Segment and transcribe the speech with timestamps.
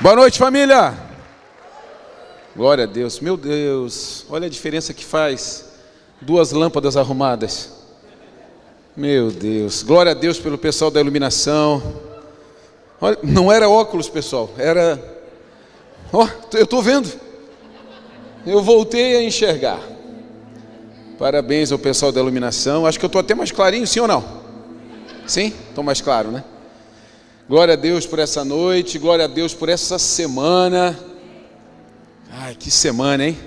[0.00, 0.94] Boa noite, família.
[2.54, 3.18] Glória a Deus.
[3.18, 5.64] Meu Deus, olha a diferença que faz
[6.20, 7.72] duas lâmpadas arrumadas.
[8.96, 9.82] Meu Deus.
[9.82, 11.82] Glória a Deus pelo pessoal da iluminação.
[13.00, 15.18] Olha, não era óculos, pessoal, era
[16.12, 17.12] Ó, oh, eu estou vendo.
[18.46, 19.80] Eu voltei a enxergar.
[21.18, 22.86] Parabéns ao pessoal da iluminação.
[22.86, 24.24] Acho que eu estou até mais clarinho, sim ou não?
[25.26, 25.52] Sim?
[25.68, 26.44] Estou mais claro, né?
[27.48, 30.98] Glória a Deus por essa noite, glória a Deus por essa semana.
[32.30, 33.38] Ai, que semana, hein?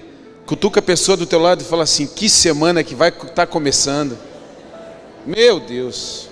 [0.43, 3.45] Cutuca a pessoa do teu lado e fala assim: que semana que vai estar tá
[3.45, 4.17] começando.
[5.23, 6.29] Meu Deus.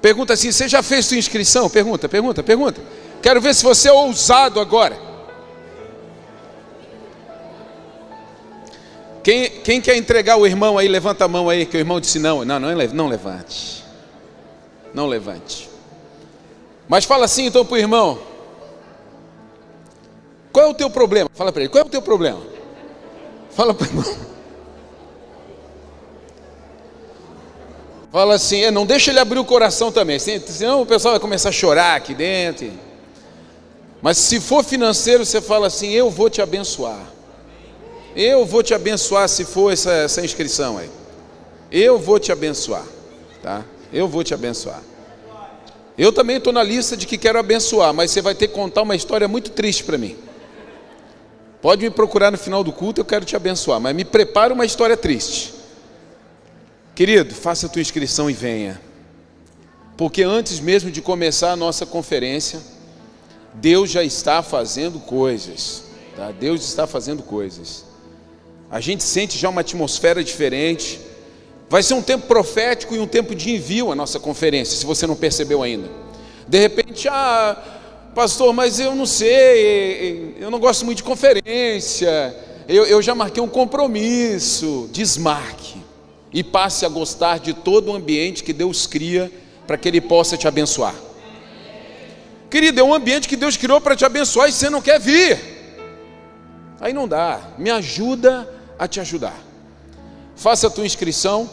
[0.00, 1.68] Pergunta assim: você já fez sua inscrição?
[1.68, 2.80] Pergunta, pergunta, pergunta.
[3.20, 4.98] Quero ver se você é ousado agora.
[9.22, 12.18] Quem, quem quer entregar o irmão aí, levanta a mão aí, que o irmão disse
[12.18, 12.42] não.
[12.42, 13.86] Não, não, não levante
[14.98, 15.67] não levante.
[16.88, 18.18] Mas fala assim então para o irmão:
[20.52, 21.28] qual é o teu problema?
[21.34, 22.40] Fala para ele: qual é o teu problema?
[23.50, 24.28] Fala para o irmão.
[28.10, 31.50] Fala assim, é, não deixa ele abrir o coração também, senão o pessoal vai começar
[31.50, 32.72] a chorar aqui dentro.
[34.00, 37.04] Mas se for financeiro, você fala assim: eu vou te abençoar.
[38.16, 40.90] Eu vou te abençoar se for essa, essa inscrição aí.
[41.70, 42.84] Eu vou te abençoar,
[43.42, 43.62] tá?
[43.92, 44.80] Eu vou te abençoar.
[45.98, 48.82] Eu também estou na lista de que quero abençoar, mas você vai ter que contar
[48.82, 50.16] uma história muito triste para mim.
[51.60, 54.64] Pode me procurar no final do culto, eu quero te abençoar, mas me prepara uma
[54.64, 55.52] história triste.
[56.94, 58.80] Querido, faça a tua inscrição e venha.
[59.96, 62.60] Porque antes mesmo de começar a nossa conferência,
[63.54, 65.82] Deus já está fazendo coisas.
[66.16, 66.30] Tá?
[66.30, 67.84] Deus está fazendo coisas.
[68.70, 71.00] A gente sente já uma atmosfera diferente.
[71.70, 75.06] Vai ser um tempo profético e um tempo de envio a nossa conferência, se você
[75.06, 75.90] não percebeu ainda.
[76.46, 77.56] De repente, ah,
[78.14, 82.34] pastor, mas eu não sei, eu não gosto muito de conferência,
[82.66, 84.88] eu, eu já marquei um compromisso.
[84.92, 85.76] Desmarque
[86.32, 89.30] e passe a gostar de todo o ambiente que Deus cria
[89.66, 90.94] para que Ele possa te abençoar.
[92.48, 95.38] Querido, é um ambiente que Deus criou para te abençoar e você não quer vir.
[96.80, 97.40] Aí não dá.
[97.58, 99.47] Me ajuda a te ajudar
[100.38, 101.50] faça a tua inscrição,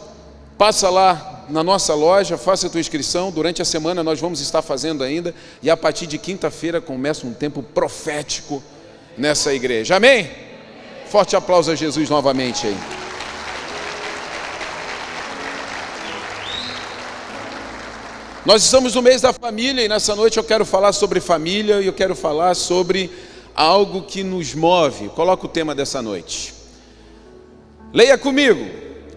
[0.56, 3.30] passa lá na nossa loja, faça a tua inscrição.
[3.30, 7.34] Durante a semana nós vamos estar fazendo ainda, e a partir de quinta-feira começa um
[7.34, 8.62] tempo profético
[9.18, 9.96] nessa igreja.
[9.96, 10.30] Amém?
[11.08, 12.76] Forte aplauso a Jesus novamente aí.
[18.44, 21.86] Nós estamos no mês da família e nessa noite eu quero falar sobre família e
[21.86, 23.10] eu quero falar sobre
[23.56, 25.08] algo que nos move.
[25.08, 26.55] Coloca o tema dessa noite.
[27.92, 28.64] Leia comigo.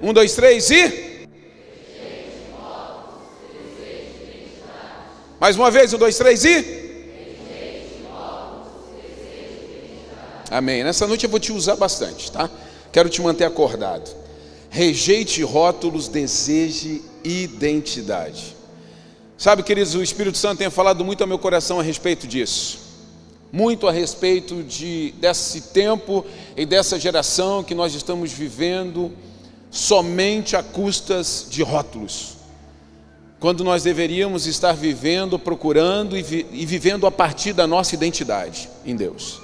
[0.01, 1.27] Um, dois, três e.
[5.39, 6.79] Mais uma vez, um, dois, três e.
[10.51, 10.83] Amém.
[10.83, 12.49] Nessa noite eu vou te usar bastante, tá?
[12.91, 14.09] Quero te manter acordado.
[14.69, 18.55] Rejeite rótulos, deseje identidade.
[19.37, 22.88] Sabe, queridos, o Espírito Santo tem falado muito ao meu coração a respeito disso
[23.51, 29.11] muito a respeito de, desse tempo e dessa geração que nós estamos vivendo
[29.71, 32.37] somente a custas de rótulos,
[33.39, 38.69] quando nós deveríamos estar vivendo, procurando e, vi, e vivendo a partir da nossa identidade
[38.85, 39.39] em Deus.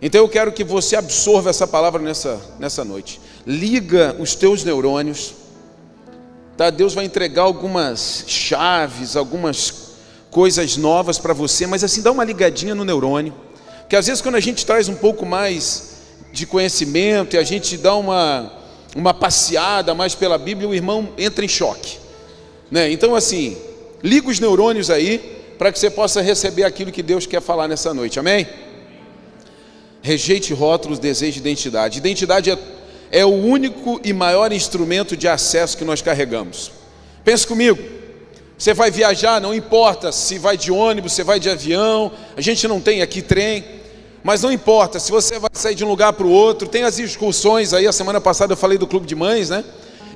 [0.00, 3.20] Então eu quero que você absorva essa palavra nessa, nessa noite.
[3.46, 5.34] Liga os teus neurônios.
[6.56, 6.70] Tá?
[6.70, 9.70] Deus vai entregar algumas chaves, algumas
[10.32, 13.34] coisas novas para você, mas assim, dá uma ligadinha no neurônio.
[13.80, 15.92] Porque às vezes quando a gente traz um pouco mais
[16.32, 18.50] de conhecimento e a gente dá uma,
[18.96, 21.98] uma passeada mais pela Bíblia, o irmão entra em choque.
[22.70, 22.90] Né?
[22.90, 23.58] Então, assim,
[24.02, 25.18] liga os neurônios aí
[25.58, 28.48] para que você possa receber aquilo que Deus quer falar nessa noite, amém?
[30.00, 31.98] Rejeite rótulos, desejo de identidade.
[31.98, 32.58] Identidade é,
[33.10, 36.72] é o único e maior instrumento de acesso que nós carregamos.
[37.22, 38.01] Pense comigo.
[38.62, 42.68] Você vai viajar, não importa se vai de ônibus, se vai de avião, a gente
[42.68, 43.64] não tem aqui trem,
[44.22, 46.96] mas não importa, se você vai sair de um lugar para o outro, tem as
[46.96, 49.64] excursões aí, a semana passada eu falei do clube de mães, né?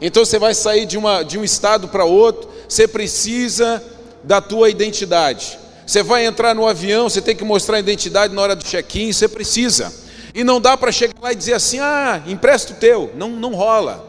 [0.01, 3.83] Então você vai sair de, uma, de um estado para outro, você precisa
[4.23, 5.59] da tua identidade.
[5.85, 9.13] Você vai entrar no avião, você tem que mostrar a identidade na hora do check-in,
[9.13, 9.93] você precisa.
[10.33, 13.11] E não dá para chegar lá e dizer assim, ah, empresta o teu.
[13.17, 14.09] Não, não rola.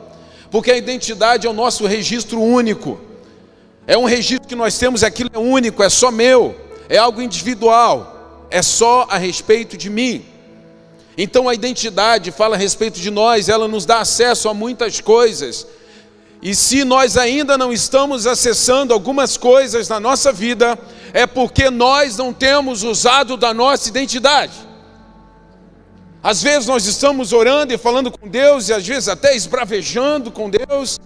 [0.52, 3.07] Porque a identidade é o nosso registro único.
[3.88, 6.54] É um registro que nós temos, aquilo é único, é só meu,
[6.90, 10.26] é algo individual, é só a respeito de mim.
[11.18, 15.66] Então a identidade fala a respeito de nós, ela nos dá acesso a muitas coisas.
[16.42, 20.78] E se nós ainda não estamos acessando algumas coisas na nossa vida,
[21.14, 24.54] é porque nós não temos usado da nossa identidade.
[26.22, 30.50] Às vezes nós estamos orando e falando com Deus, e às vezes até esbravejando com
[30.50, 31.00] Deus,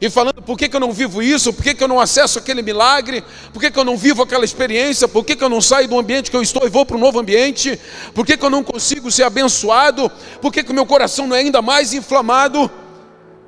[0.00, 2.38] e falando por que, que eu não vivo isso, por que, que eu não acesso
[2.38, 5.60] aquele milagre, por que, que eu não vivo aquela experiência, por que, que eu não
[5.60, 7.78] saio do ambiente que eu estou e vou para um novo ambiente,
[8.14, 10.10] por que, que eu não consigo ser abençoado,
[10.42, 12.70] por que, que o meu coração não é ainda mais inflamado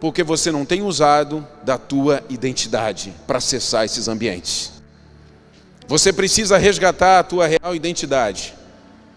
[0.00, 4.72] porque você não tem usado da tua identidade para acessar esses ambientes.
[5.88, 8.54] Você precisa resgatar a tua real identidade.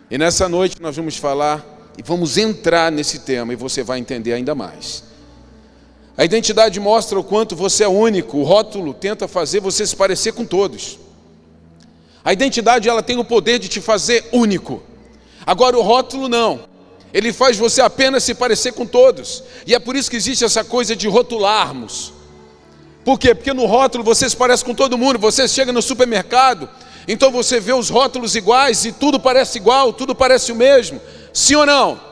[0.10, 1.66] E nessa noite nós vamos falar
[1.98, 5.04] e vamos entrar nesse tema e você vai entender ainda mais.
[6.20, 8.40] A identidade mostra o quanto você é único.
[8.40, 11.00] O rótulo tenta fazer você se parecer com todos.
[12.26, 14.84] A identidade ela tem o poder de te fazer único.
[15.46, 16.60] Agora o rótulo não.
[17.14, 19.46] Ele faz você apenas se parecer com todos.
[19.66, 22.12] E é por isso que existe essa coisa de rotularmos.
[23.06, 23.34] Por quê?
[23.34, 25.18] Porque no rótulo você se parece com todo mundo.
[25.20, 26.68] Você chega no supermercado,
[27.08, 31.00] então você vê os rótulos iguais e tudo parece igual, tudo parece o mesmo.
[31.32, 32.09] Sim ou não?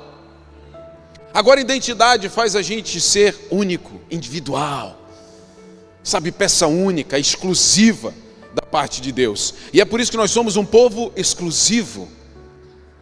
[1.34, 5.00] Agora, identidade faz a gente ser único, individual,
[6.04, 8.14] sabe, peça única, exclusiva
[8.54, 9.54] da parte de Deus.
[9.72, 12.08] E é por isso que nós somos um povo exclusivo.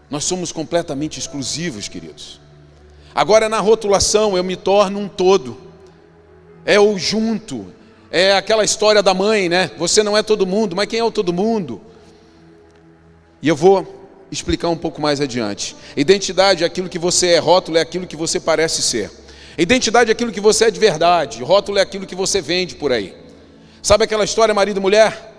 [0.10, 2.39] Nós somos completamente exclusivos, queridos.
[3.13, 5.57] Agora, na rotulação, eu me torno um todo.
[6.66, 7.74] É o junto.
[8.12, 9.71] É aquela história da mãe, né?
[9.78, 11.81] Você não é todo mundo, mas quem é o todo mundo?
[13.42, 14.05] E eu vou
[14.35, 15.75] explicar um pouco mais adiante.
[15.95, 19.11] Identidade é aquilo que você é, rótulo é aquilo que você parece ser.
[19.57, 22.91] Identidade é aquilo que você é de verdade, rótulo é aquilo que você vende por
[22.91, 23.15] aí.
[23.81, 25.35] Sabe aquela história marido e mulher?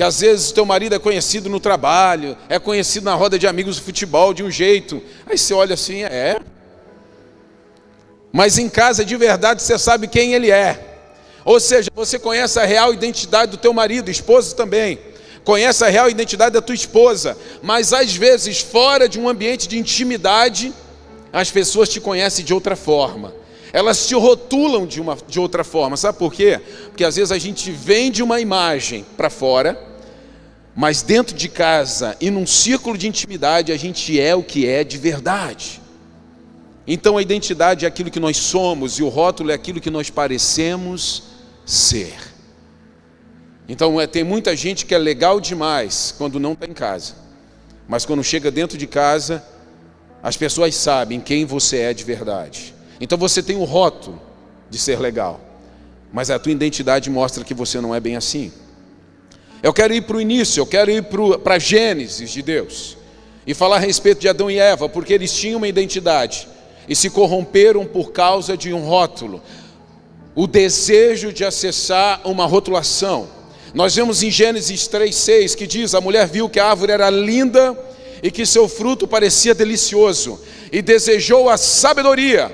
[0.00, 3.76] que às vezes teu marido é conhecido no trabalho, é conhecido na roda de amigos
[3.76, 5.02] do futebol de um jeito.
[5.26, 6.40] Aí você olha assim, é.
[8.32, 11.02] Mas em casa de verdade você sabe quem ele é.
[11.44, 14.98] Ou seja, você conhece a real identidade do teu marido, esposa também.
[15.50, 19.76] Conhece a real identidade da tua esposa, mas às vezes fora de um ambiente de
[19.76, 20.72] intimidade,
[21.32, 23.34] as pessoas te conhecem de outra forma.
[23.72, 26.60] Elas te rotulam de, uma, de outra forma, sabe por quê?
[26.84, 29.76] Porque às vezes a gente vende uma imagem para fora,
[30.72, 34.84] mas dentro de casa e num círculo de intimidade, a gente é o que é
[34.84, 35.82] de verdade.
[36.86, 40.10] Então a identidade é aquilo que nós somos e o rótulo é aquilo que nós
[40.10, 41.24] parecemos
[41.66, 42.29] ser.
[43.70, 47.14] Então é, tem muita gente que é legal demais quando não está em casa,
[47.86, 49.44] mas quando chega dentro de casa,
[50.20, 52.74] as pessoas sabem quem você é de verdade.
[53.00, 54.20] Então você tem o rótulo
[54.68, 55.40] de ser legal,
[56.12, 58.52] mas a tua identidade mostra que você não é bem assim.
[59.62, 61.04] Eu quero ir para o início, eu quero ir
[61.44, 62.96] para a Gênesis de Deus
[63.46, 66.48] e falar a respeito de Adão e Eva, porque eles tinham uma identidade
[66.88, 69.40] e se corromperam por causa de um rótulo,
[70.34, 73.38] o desejo de acessar uma rotulação.
[73.72, 77.78] Nós vemos em Gênesis 3,6 que diz: A mulher viu que a árvore era linda
[78.22, 80.40] e que seu fruto parecia delicioso,
[80.70, 82.50] e desejou a sabedoria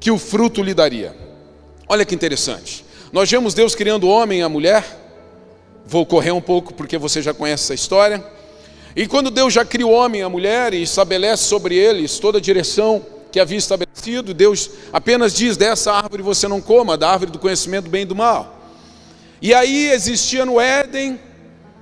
[0.00, 1.14] que o fruto lhe daria.
[1.88, 2.84] Olha que interessante.
[3.12, 5.04] Nós vemos Deus criando o homem e a mulher,
[5.86, 8.24] Vou correr um pouco porque você já conhece essa história.
[8.96, 12.38] E quando Deus já cria o homem e a mulher e estabelece sobre eles toda
[12.38, 17.30] a direção que havia estabelecido, Deus apenas diz: dessa árvore você não coma, da árvore
[17.30, 18.53] do conhecimento do bem e do mal.
[19.40, 21.20] E aí existia no Éden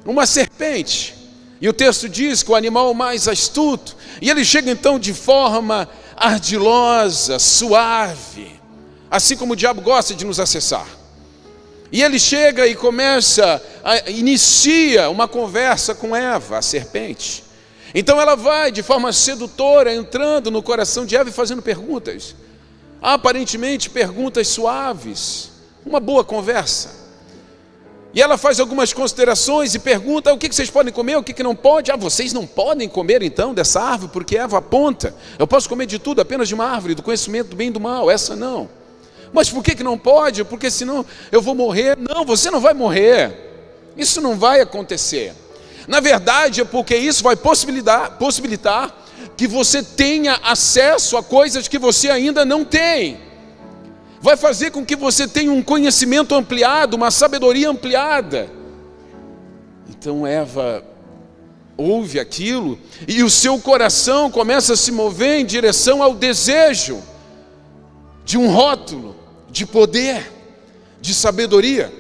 [0.04, 1.14] uma serpente.
[1.61, 5.88] E o texto diz que o animal mais astuto, e ele chega então de forma
[6.16, 8.61] ardilosa, suave,
[9.09, 10.87] assim como o diabo gosta de nos acessar.
[11.92, 17.44] E ele chega e começa, a, inicia uma conversa com Eva, a serpente.
[17.94, 22.35] Então ela vai de forma sedutora, entrando no coração de Eva e fazendo perguntas.
[23.00, 25.50] Aparentemente perguntas suaves,
[25.85, 27.01] uma boa conversa.
[28.14, 31.57] E ela faz algumas considerações e pergunta: o que vocês podem comer, o que não
[31.57, 31.90] pode?
[31.90, 35.99] Ah, vocês não podem comer então dessa árvore, porque Eva aponta: eu posso comer de
[35.99, 38.69] tudo, apenas de uma árvore, do conhecimento do bem e do mal, essa não.
[39.33, 40.45] Mas por que, que não pode?
[40.45, 41.97] Porque senão eu vou morrer.
[41.97, 43.50] Não, você não vai morrer.
[43.97, 45.35] Isso não vai acontecer.
[45.88, 48.95] Na verdade, é porque isso vai possibilitar, possibilitar
[49.37, 53.31] que você tenha acesso a coisas que você ainda não tem.
[54.22, 58.48] Vai fazer com que você tenha um conhecimento ampliado, uma sabedoria ampliada.
[59.90, 60.84] Então Eva
[61.76, 67.02] ouve aquilo e o seu coração começa a se mover em direção ao desejo
[68.24, 69.16] de um rótulo,
[69.50, 70.30] de poder,
[71.00, 71.92] de sabedoria.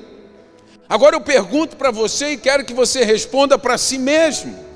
[0.88, 4.71] Agora eu pergunto para você e quero que você responda para si mesmo.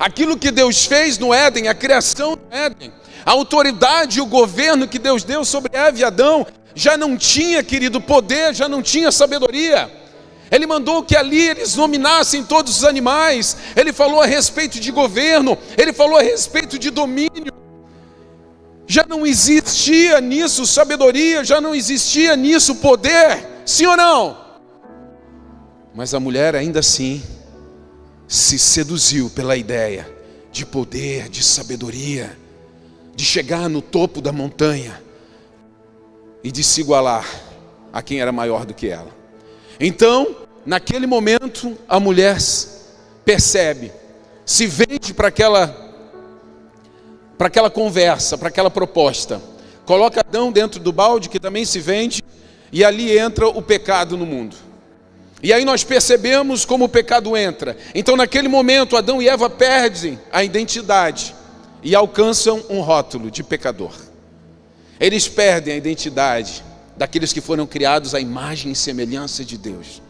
[0.00, 2.90] Aquilo que Deus fez no Éden, a criação do Éden,
[3.22, 7.62] a autoridade e o governo que Deus deu sobre Eva e Adão, já não tinha,
[7.62, 9.92] querido, poder, já não tinha sabedoria.
[10.50, 13.58] Ele mandou que ali eles nominassem todos os animais.
[13.76, 17.52] Ele falou a respeito de governo, ele falou a respeito de domínio.
[18.86, 24.38] Já não existia nisso sabedoria, já não existia nisso poder, sim ou não?
[25.94, 27.22] Mas a mulher ainda assim
[28.30, 30.08] se seduziu pela ideia
[30.52, 32.38] de poder, de sabedoria,
[33.12, 35.02] de chegar no topo da montanha
[36.44, 37.28] e de se igualar
[37.92, 39.10] a quem era maior do que ela.
[39.80, 42.38] Então, naquele momento, a mulher
[43.24, 43.90] percebe,
[44.46, 45.88] se vende para aquela
[47.36, 49.42] para aquela conversa, para aquela proposta.
[49.84, 52.22] Coloca Adão dentro do balde que também se vende
[52.70, 54.69] e ali entra o pecado no mundo.
[55.42, 57.76] E aí nós percebemos como o pecado entra.
[57.94, 61.34] Então, naquele momento, Adão e Eva perdem a identidade
[61.82, 63.92] e alcançam um rótulo de pecador.
[64.98, 66.62] Eles perdem a identidade
[66.94, 70.02] daqueles que foram criados à imagem e semelhança de Deus.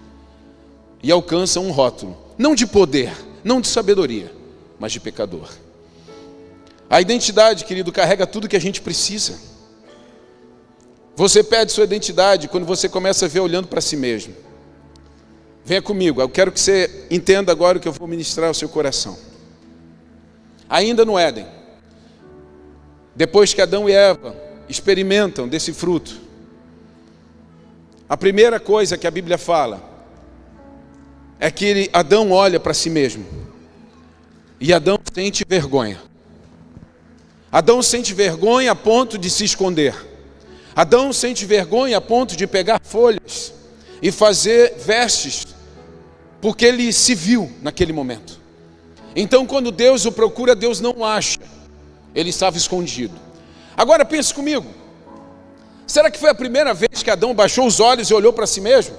[1.01, 3.13] E alcançam um rótulo, não de poder,
[3.45, 4.33] não de sabedoria,
[4.81, 5.49] mas de pecador.
[6.91, 9.39] A identidade, querido, carrega tudo que a gente precisa.
[11.15, 14.35] Você perde sua identidade quando você começa a ver olhando para si mesmo.
[15.65, 18.69] Venha comigo, eu quero que você entenda agora o que eu vou ministrar ao seu
[18.69, 19.17] coração.
[20.69, 21.47] Ainda no Éden,
[23.15, 24.37] depois que Adão e Eva
[24.69, 26.21] experimentam desse fruto,
[28.09, 29.81] a primeira coisa que a Bíblia fala
[31.39, 33.25] é que Adão olha para si mesmo
[34.61, 36.01] e Adão sente vergonha.
[37.51, 39.95] Adão sente vergonha a ponto de se esconder.
[40.77, 43.53] Adão sente vergonha a ponto de pegar folhas
[44.03, 45.47] e fazer vestes,
[46.41, 48.41] porque ele se viu naquele momento.
[49.15, 51.39] Então, quando Deus o procura, Deus não o acha,
[52.15, 53.15] ele estava escondido.
[53.77, 54.67] Agora pense comigo:
[55.87, 58.61] será que foi a primeira vez que Adão baixou os olhos e olhou para si
[58.61, 58.97] mesmo?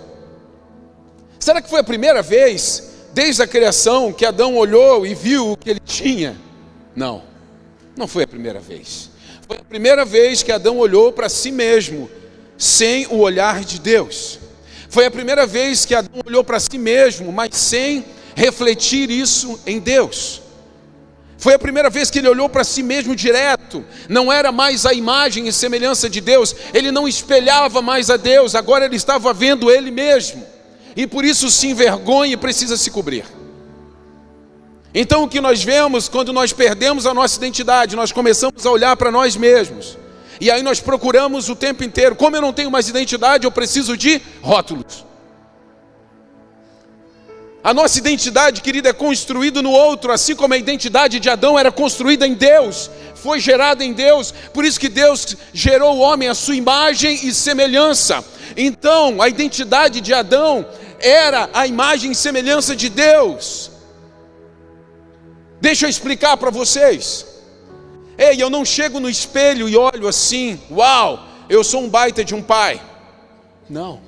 [1.40, 5.58] Será que foi a primeira vez, desde a criação, que Adão olhou e viu o
[5.58, 6.38] que ele tinha?
[6.96, 7.24] Não.
[7.96, 9.10] Não foi a primeira vez.
[9.48, 12.10] Foi a primeira vez que Adão olhou para si mesmo
[12.58, 14.41] sem o olhar de Deus.
[14.92, 18.04] Foi a primeira vez que Adão olhou para si mesmo, mas sem
[18.36, 20.42] refletir isso em Deus.
[21.38, 24.94] Foi a primeira vez que ele olhou para si mesmo direto, não era mais a
[24.94, 29.72] imagem e semelhança de Deus, ele não espelhava mais a Deus, agora ele estava vendo
[29.72, 30.46] ele mesmo,
[30.94, 33.24] e por isso se envergonha e precisa se cobrir.
[34.94, 38.98] Então o que nós vemos quando nós perdemos a nossa identidade, nós começamos a olhar
[38.98, 40.01] para nós mesmos.
[40.42, 43.96] E aí nós procuramos o tempo inteiro, como eu não tenho mais identidade, eu preciso
[43.96, 45.06] de rótulos.
[47.64, 51.72] A nossa identidade, querida, é construída no outro, assim como a identidade de Adão era
[51.72, 56.34] construída em Deus, foi gerada em Deus, por isso que Deus gerou o homem à
[56.34, 58.26] sua imagem e semelhança.
[58.58, 60.66] Então, a identidade de Adão
[61.00, 63.70] era a imagem e semelhança de Deus.
[65.62, 67.31] Deixa eu explicar para vocês.
[68.22, 72.36] Ei, eu não chego no espelho e olho assim, uau, eu sou um baita de
[72.36, 72.80] um pai.
[73.68, 74.00] Não.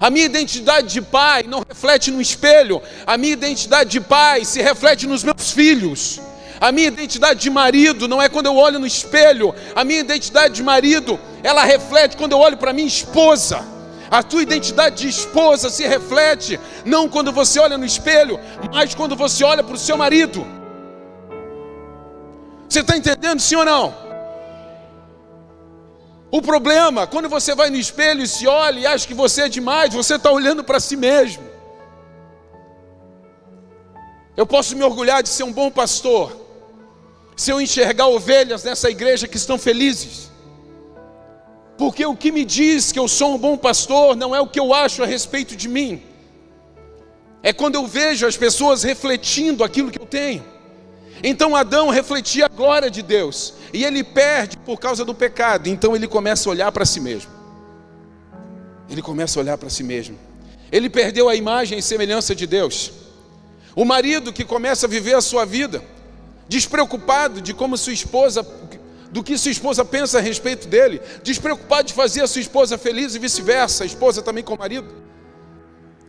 [0.00, 4.62] A minha identidade de pai não reflete no espelho, a minha identidade de pai se
[4.62, 6.20] reflete nos meus filhos.
[6.60, 10.54] A minha identidade de marido não é quando eu olho no espelho, a minha identidade
[10.54, 13.66] de marido, ela reflete quando eu olho para minha esposa.
[14.08, 18.38] A tua identidade de esposa se reflete não quando você olha no espelho,
[18.72, 20.55] mas quando você olha para o seu marido.
[22.68, 23.94] Você está entendendo, sim ou não?
[26.30, 29.48] O problema, quando você vai no espelho e se olha e acha que você é
[29.48, 31.44] demais, você está olhando para si mesmo.
[34.36, 36.36] Eu posso me orgulhar de ser um bom pastor,
[37.36, 40.30] se eu enxergar ovelhas nessa igreja que estão felizes.
[41.78, 44.58] Porque o que me diz que eu sou um bom pastor não é o que
[44.58, 46.02] eu acho a respeito de mim,
[47.42, 50.55] é quando eu vejo as pessoas refletindo aquilo que eu tenho.
[51.22, 55.96] Então Adão refletia a glória de Deus, e ele perde por causa do pecado, então
[55.96, 57.30] ele começa a olhar para si mesmo.
[58.88, 60.18] Ele começa a olhar para si mesmo.
[60.70, 62.92] Ele perdeu a imagem e semelhança de Deus.
[63.74, 65.82] O marido que começa a viver a sua vida,
[66.48, 68.46] despreocupado de como sua esposa,
[69.10, 73.14] do que sua esposa pensa a respeito dele, despreocupado de fazer a sua esposa feliz
[73.14, 74.92] e vice-versa, a esposa também com o marido.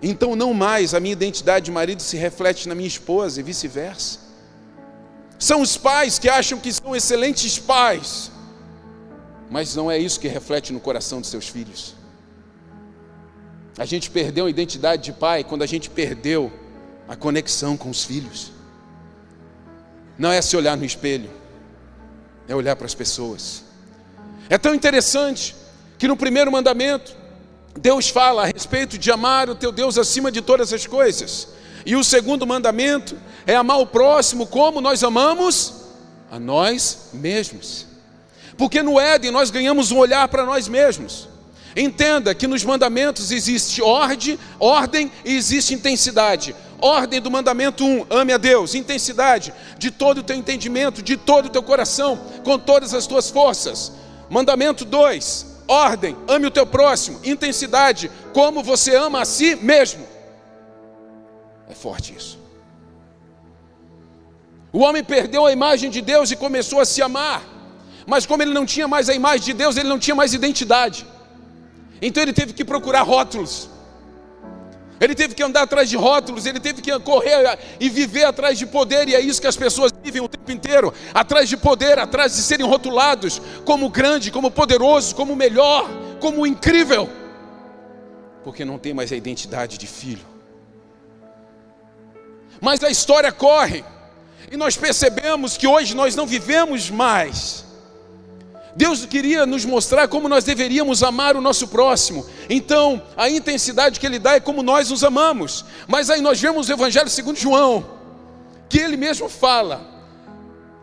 [0.01, 4.26] Então não mais a minha identidade de marido se reflete na minha esposa e vice-versa.
[5.39, 8.31] São os pais que acham que são excelentes pais,
[9.49, 11.95] mas não é isso que reflete no coração dos seus filhos.
[13.77, 16.51] A gente perdeu a identidade de pai quando a gente perdeu
[17.07, 18.51] a conexão com os filhos.
[20.17, 21.29] Não é se olhar no espelho,
[22.47, 23.63] é olhar para as pessoas.
[24.49, 25.55] É tão interessante
[25.97, 27.15] que no primeiro mandamento,
[27.79, 31.49] Deus fala a respeito de amar o teu Deus acima de todas as coisas.
[31.87, 35.85] E o segundo mandamento é amar o próximo como nós amamos
[36.29, 37.85] a nós mesmos.
[38.57, 41.29] Porque no Éden nós ganhamos um olhar para nós mesmos.
[41.77, 46.53] Entenda que nos mandamentos existe ordem, ordem e existe intensidade.
[46.81, 48.75] Ordem do mandamento 1, ame a Deus.
[48.75, 53.29] Intensidade, de todo o teu entendimento, de todo o teu coração, com todas as tuas
[53.29, 53.93] forças.
[54.29, 57.21] Mandamento 2, ordem, ame o teu próximo.
[57.23, 60.16] Intensidade, como você ama a si mesmo.
[61.81, 62.39] Forte isso.
[64.71, 67.43] O homem perdeu a imagem de Deus e começou a se amar.
[68.05, 71.05] Mas como ele não tinha mais a imagem de Deus, ele não tinha mais identidade.
[72.01, 73.69] Então ele teve que procurar rótulos.
[74.99, 78.65] Ele teve que andar atrás de rótulos, ele teve que correr e viver atrás de
[78.65, 82.35] poder, e é isso que as pessoas vivem o tempo inteiro atrás de poder, atrás
[82.35, 85.87] de serem rotulados como grande, como poderoso, como melhor,
[86.19, 87.07] como incrível,
[88.43, 90.36] porque não tem mais a identidade de filho.
[92.61, 93.83] Mas a história corre,
[94.51, 97.67] e nós percebemos que hoje nós não vivemos mais
[98.77, 102.23] Deus queria nos mostrar como nós deveríamos amar o nosso próximo.
[102.47, 105.65] Então, a intensidade que Ele dá é como nós nos amamos.
[105.87, 107.83] Mas aí nós vemos o Evangelho segundo João,
[108.69, 109.81] que Ele mesmo fala: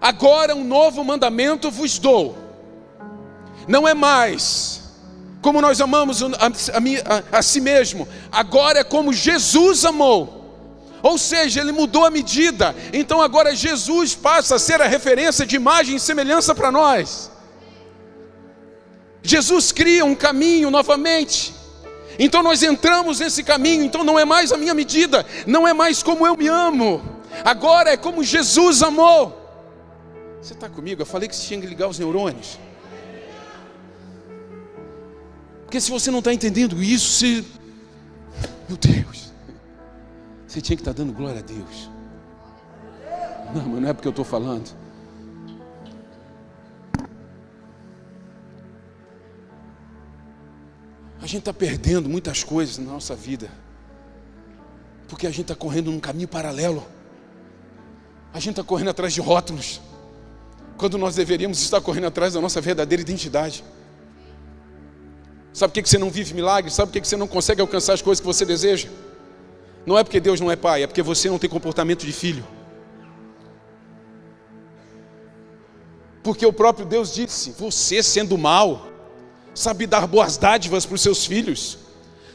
[0.00, 2.37] Agora um novo mandamento vos dou.
[3.69, 4.83] Não é mais
[5.40, 10.33] como nós amamos a, a, a, a si mesmo, agora é como Jesus amou.
[11.04, 12.75] Ou seja, ele mudou a medida.
[12.90, 17.30] Então agora Jesus passa a ser a referência de imagem e semelhança para nós.
[19.23, 21.54] Jesus cria um caminho novamente.
[22.18, 26.02] Então nós entramos nesse caminho, então não é mais a minha medida, não é mais
[26.02, 27.02] como eu me amo,
[27.44, 29.42] agora é como Jesus amou.
[30.40, 31.02] Você está comigo?
[31.02, 32.58] Eu falei que você tinha que ligar os neurônios.
[35.64, 37.45] Porque se você não está entendendo isso, você.
[38.69, 39.24] Meu Deus,
[40.54, 41.90] você tinha que estar tá dando glória a Deus.
[43.52, 44.71] Não, mas não é porque eu estou falando.
[51.21, 53.50] A gente está perdendo muitas coisas na nossa vida,
[55.08, 56.86] porque a gente está correndo num caminho paralelo.
[58.32, 59.80] A gente está correndo atrás de rótulos,
[60.76, 63.64] quando nós deveríamos estar correndo atrás da nossa verdadeira identidade.
[65.52, 66.75] Sabe por que você não vive milagres?
[66.75, 68.88] Sabe por que você não consegue alcançar as coisas que você deseja?
[69.86, 72.44] Não é porque Deus não é pai, é porque você não tem comportamento de filho.
[76.23, 78.88] Porque o próprio Deus disse: Você sendo mal,
[79.54, 81.78] sabe dar boas dádivas para os seus filhos.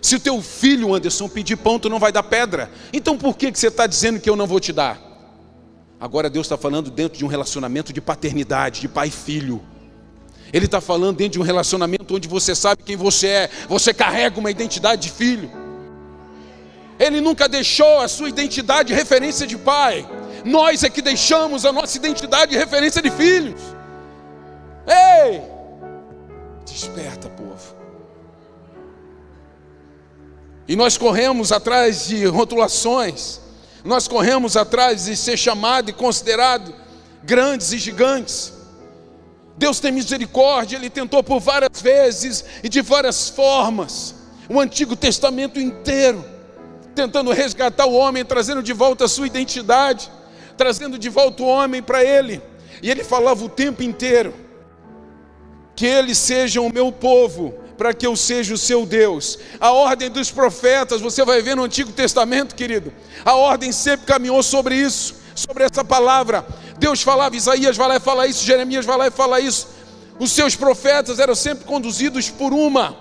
[0.01, 2.71] Se o teu filho, Anderson, pedir pão, tu não vai dar pedra.
[2.93, 5.01] Então por que, que você está dizendo que eu não vou te dar?
[5.99, 9.61] Agora Deus está falando dentro de um relacionamento de paternidade, de pai e filho.
[10.53, 14.39] Ele está falando dentro de um relacionamento onde você sabe quem você é, você carrega
[14.39, 15.51] uma identidade de filho.
[16.99, 20.05] Ele nunca deixou a sua identidade de referência de pai.
[20.43, 23.61] Nós é que deixamos a nossa identidade de referência de filhos.
[24.85, 25.41] Ei!
[26.65, 27.75] Desperta, povo.
[30.67, 33.39] E nós corremos atrás de rotulações,
[33.83, 36.73] nós corremos atrás de ser chamado e considerado
[37.23, 38.53] grandes e gigantes.
[39.57, 44.15] Deus tem misericórdia, Ele tentou por várias vezes e de várias formas,
[44.47, 46.23] o Antigo Testamento inteiro,
[46.99, 50.11] tentando resgatar o homem, trazendo de volta a sua identidade,
[50.57, 52.41] trazendo de volta o homem para Ele,
[52.83, 54.33] e Ele falava o tempo inteiro:
[55.77, 59.39] que eles sejam o meu povo, para que eu seja o seu Deus.
[59.61, 62.91] A ordem dos profetas, você vai ver no Antigo Testamento, querido,
[63.23, 66.45] a ordem sempre caminhou sobre isso, sobre essa palavra.
[66.77, 69.69] Deus falava, Isaías vai lá e fala isso, Jeremias vai lá e fala isso.
[70.19, 72.97] Os seus profetas eram sempre conduzidos por uma,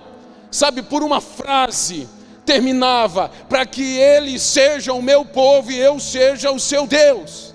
[0.53, 2.09] sabe, por uma frase.
[2.49, 7.55] Terminava, para que eles sejam o meu povo e eu seja o seu Deus.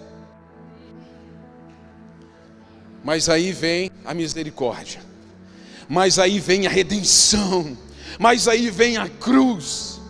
[3.03, 5.13] Mas aí vem a misericórdia
[5.87, 7.77] mas aí vem a redenção,
[8.19, 10.01] mas aí vem a cruz,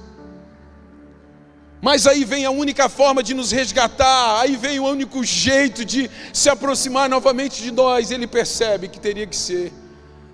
[1.82, 6.10] mas aí vem a única forma de nos resgatar, aí vem o único jeito de
[6.32, 8.10] se aproximar novamente de nós.
[8.10, 9.74] Ele percebe que teria que ser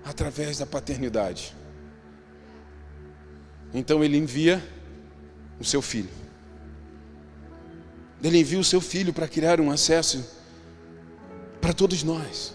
[0.06, 1.56] através da paternidade.
[3.74, 4.64] Então ele envia
[5.60, 6.10] o seu filho.
[8.24, 10.26] Ele envia o seu filho para criar um acesso
[11.62, 12.54] para todos nós.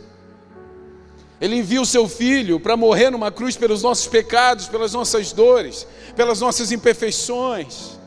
[1.40, 5.86] Ele envia o seu filho para morrer numa cruz pelos nossos pecados, pelas nossas dores,
[6.14, 7.98] pelas nossas imperfeições.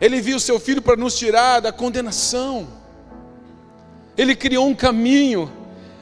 [0.00, 2.68] Ele envia o seu filho para nos tirar da condenação.
[4.16, 5.52] Ele criou um caminho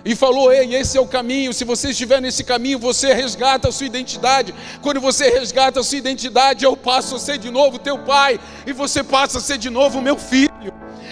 [0.06, 1.52] e falou: Ei, esse é o caminho.
[1.52, 4.54] Se você estiver nesse caminho, você resgata a sua identidade.
[4.80, 8.72] Quando você resgata a sua identidade, eu passo a ser de novo teu pai, e
[8.72, 10.55] você passa a ser de novo meu filho.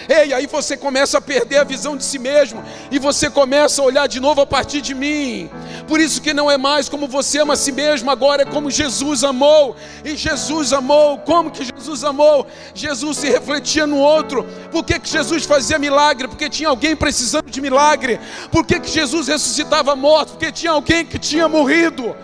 [0.07, 3.85] Ei, aí você começa a perder a visão de si mesmo e você começa a
[3.85, 5.49] olhar de novo a partir de mim.
[5.87, 8.69] Por isso que não é mais como você ama a si mesmo, agora é como
[8.69, 9.75] Jesus amou.
[10.03, 12.45] E Jesus amou, como que Jesus amou?
[12.73, 14.43] Jesus se refletia no outro.
[14.71, 16.27] Por que, que Jesus fazia milagre?
[16.27, 18.19] Porque tinha alguém precisando de milagre.
[18.51, 20.31] Por que, que Jesus ressuscitava morto?
[20.31, 22.15] Porque tinha alguém que tinha morrido.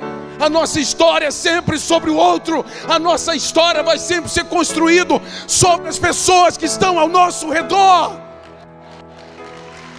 [0.41, 2.65] A nossa história é sempre sobre o outro.
[2.87, 8.19] A nossa história vai sempre ser construído sobre as pessoas que estão ao nosso redor.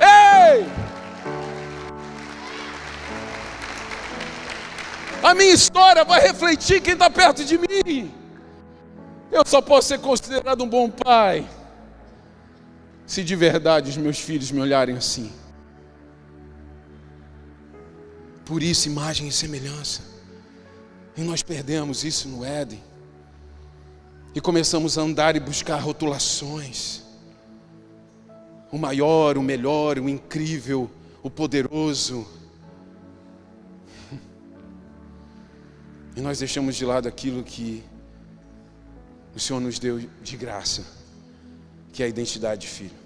[0.00, 0.66] Ei!
[5.22, 8.12] A minha história vai refletir quem está perto de mim.
[9.30, 11.46] Eu só posso ser considerado um bom pai
[13.06, 15.30] se de verdade os meus filhos me olharem assim.
[18.44, 20.11] Por isso, imagem e semelhança.
[21.16, 22.82] E nós perdemos isso no Éden.
[24.34, 27.02] E começamos a andar e buscar rotulações.
[28.70, 30.90] O maior, o melhor, o incrível,
[31.22, 32.26] o poderoso.
[36.16, 37.82] E nós deixamos de lado aquilo que
[39.34, 40.84] o Senhor nos deu de graça,
[41.92, 43.02] que é a identidade de filho.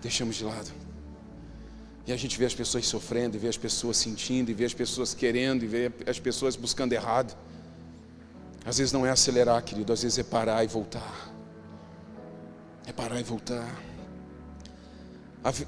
[0.00, 0.81] Deixamos de lado.
[2.06, 4.74] E a gente vê as pessoas sofrendo, e vê as pessoas sentindo, e vê as
[4.74, 7.36] pessoas querendo, e vê as pessoas buscando errado.
[8.64, 11.32] Às vezes não é acelerar, querido, às vezes é parar e voltar.
[12.86, 13.82] É parar e voltar.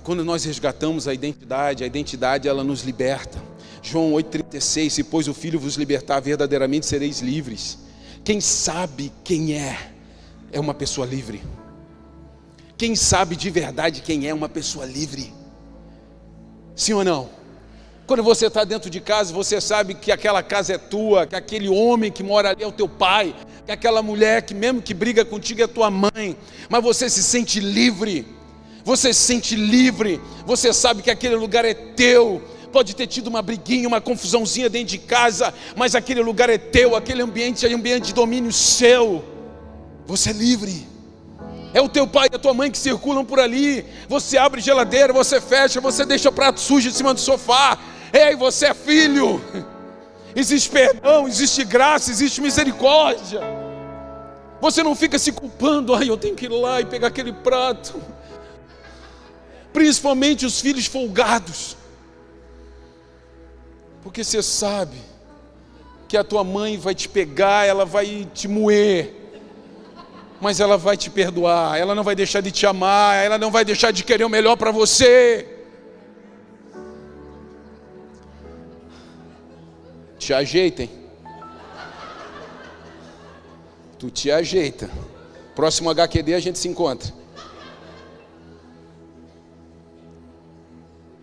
[0.02, 3.42] Quando nós resgatamos a identidade, a identidade ela nos liberta.
[3.82, 7.78] João 8,36: Se pois o Filho vos libertar, verdadeiramente sereis livres.
[8.24, 9.92] Quem sabe quem é,
[10.52, 11.42] é uma pessoa livre.
[12.76, 15.32] Quem sabe de verdade quem é uma pessoa livre.
[16.74, 17.28] Sim ou não?
[18.06, 21.68] Quando você está dentro de casa, você sabe que aquela casa é tua, que aquele
[21.68, 23.34] homem que mora ali é o teu pai,
[23.64, 26.36] que aquela mulher que mesmo que briga contigo é tua mãe,
[26.68, 28.26] mas você se sente livre.
[28.84, 32.42] Você se sente livre, você sabe que aquele lugar é teu.
[32.70, 36.94] Pode ter tido uma briguinha, uma confusãozinha dentro de casa, mas aquele lugar é teu,
[36.94, 39.24] aquele ambiente é um ambiente de domínio seu.
[40.06, 40.93] Você é livre
[41.74, 43.84] é o teu pai e a tua mãe que circulam por ali.
[44.08, 47.76] Você abre geladeira, você fecha, você deixa prato sujo em cima do sofá.
[48.12, 49.42] Ei, você é filho.
[50.36, 53.40] Existe perdão, existe graça, existe misericórdia.
[54.60, 58.02] Você não fica se culpando, ai, eu tenho que ir lá e pegar aquele prato.
[59.72, 61.76] Principalmente os filhos folgados.
[64.02, 64.96] Porque você sabe
[66.08, 69.23] que a tua mãe vai te pegar, ela vai te moer
[70.44, 73.64] mas ela vai te perdoar, ela não vai deixar de te amar, ela não vai
[73.64, 75.48] deixar de querer o melhor para você.
[80.18, 80.90] Te ajeitem.
[83.98, 84.90] Tu te ajeita.
[85.54, 87.10] Próximo HQD a gente se encontra.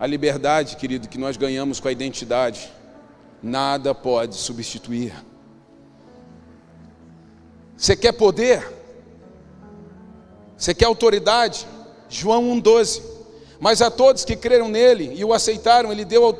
[0.00, 2.68] A liberdade, querido, que nós ganhamos com a identidade,
[3.40, 5.14] nada pode substituir.
[7.76, 8.81] Você quer poder?
[10.62, 11.66] Você quer autoridade?
[12.08, 13.02] João 1,12.
[13.58, 16.38] Mas a todos que creram nele e o aceitaram, ele deu,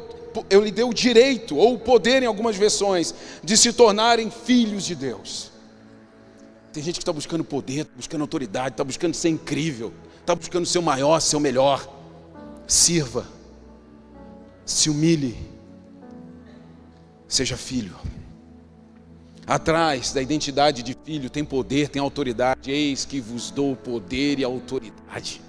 [0.49, 4.95] ele deu o direito, ou o poder em algumas versões, de se tornarem filhos de
[4.95, 5.51] Deus.
[6.73, 10.67] Tem gente que está buscando poder, está buscando autoridade, está buscando ser incrível, está buscando
[10.67, 11.85] ser o maior, ser o melhor.
[12.65, 13.27] Sirva,
[14.65, 15.37] se humilhe,
[17.27, 17.97] seja filho.
[19.47, 22.71] Atrás da identidade de filho tem poder, tem autoridade.
[22.71, 25.41] Eis que vos dou poder e autoridade.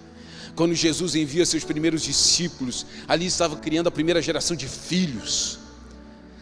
[0.56, 5.60] Quando Jesus envia seus primeiros discípulos, ali estava criando a primeira geração de filhos.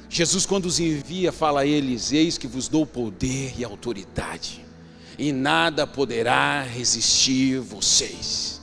[0.10, 4.66] Jesus, quando os envia, fala a eles: Eis que vos dou poder e autoridade,
[5.18, 8.60] e nada poderá resistir vocês.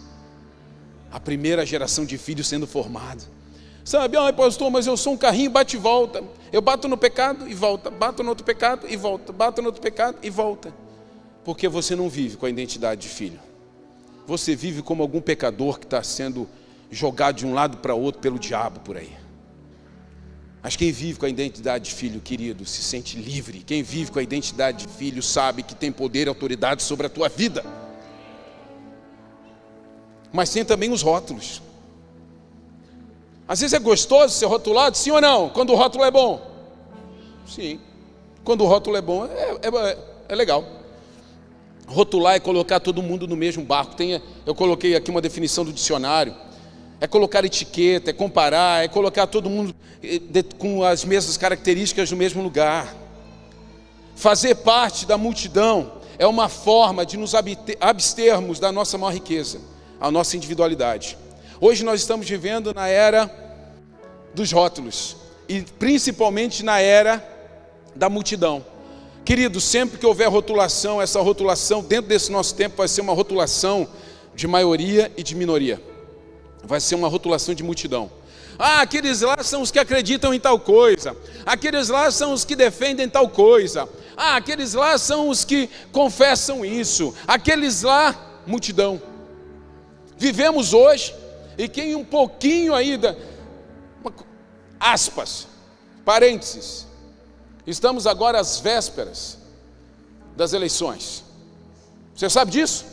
[1.10, 3.22] A primeira geração de filhos sendo formada.
[3.88, 6.22] Sabe, ah, pastor, mas eu sou um carrinho bate e volta.
[6.52, 9.80] Eu bato no pecado e volta, bato no outro pecado e volta, bato no outro
[9.80, 10.74] pecado e volta.
[11.42, 13.40] Porque você não vive com a identidade de filho.
[14.26, 16.46] Você vive como algum pecador que está sendo
[16.90, 19.16] jogado de um lado para outro pelo diabo por aí.
[20.62, 23.60] Mas quem vive com a identidade de filho, querido, se sente livre.
[23.60, 27.08] Quem vive com a identidade de filho sabe que tem poder e autoridade sobre a
[27.08, 27.64] tua vida.
[30.30, 31.62] Mas tem também os rótulos.
[33.48, 35.48] Às vezes é gostoso ser rotulado, sim ou não?
[35.48, 36.38] Quando o rótulo é bom.
[37.46, 37.80] Sim.
[38.44, 40.62] Quando o rótulo é bom, é, é, é legal.
[41.86, 43.96] Rotular é colocar todo mundo no mesmo barco.
[43.96, 46.34] Tem, eu coloquei aqui uma definição do dicionário.
[47.00, 50.20] é colocar etiqueta, é comparar, é colocar todo mundo eh,
[50.58, 52.94] com as mesmas características no mesmo lugar.
[54.14, 57.34] Fazer parte da multidão é uma forma de nos
[57.80, 59.60] abstermos da nossa maior riqueza,
[60.00, 61.16] a nossa individualidade.
[61.60, 63.28] Hoje nós estamos vivendo na era
[64.32, 65.16] dos rótulos
[65.48, 67.26] e principalmente na era
[67.96, 68.64] da multidão.
[69.24, 73.88] Querido, sempre que houver rotulação, essa rotulação dentro desse nosso tempo vai ser uma rotulação
[74.36, 75.82] de maioria e de minoria.
[76.62, 78.08] Vai ser uma rotulação de multidão.
[78.56, 81.16] Ah, aqueles lá são os que acreditam em tal coisa.
[81.44, 83.88] Aqueles lá são os que defendem tal coisa.
[84.16, 87.12] Ah, aqueles lá são os que confessam isso.
[87.26, 89.02] Aqueles lá, multidão.
[90.16, 91.12] Vivemos hoje
[91.58, 93.16] e quem um pouquinho aí da
[94.78, 95.48] aspas,
[96.04, 96.86] parênteses.
[97.66, 99.38] Estamos agora às vésperas
[100.36, 101.24] das eleições.
[102.14, 102.86] Você sabe disso?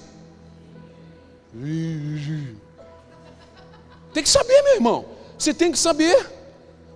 [4.13, 5.05] Tem que saber, meu irmão.
[5.37, 6.31] Você tem que saber.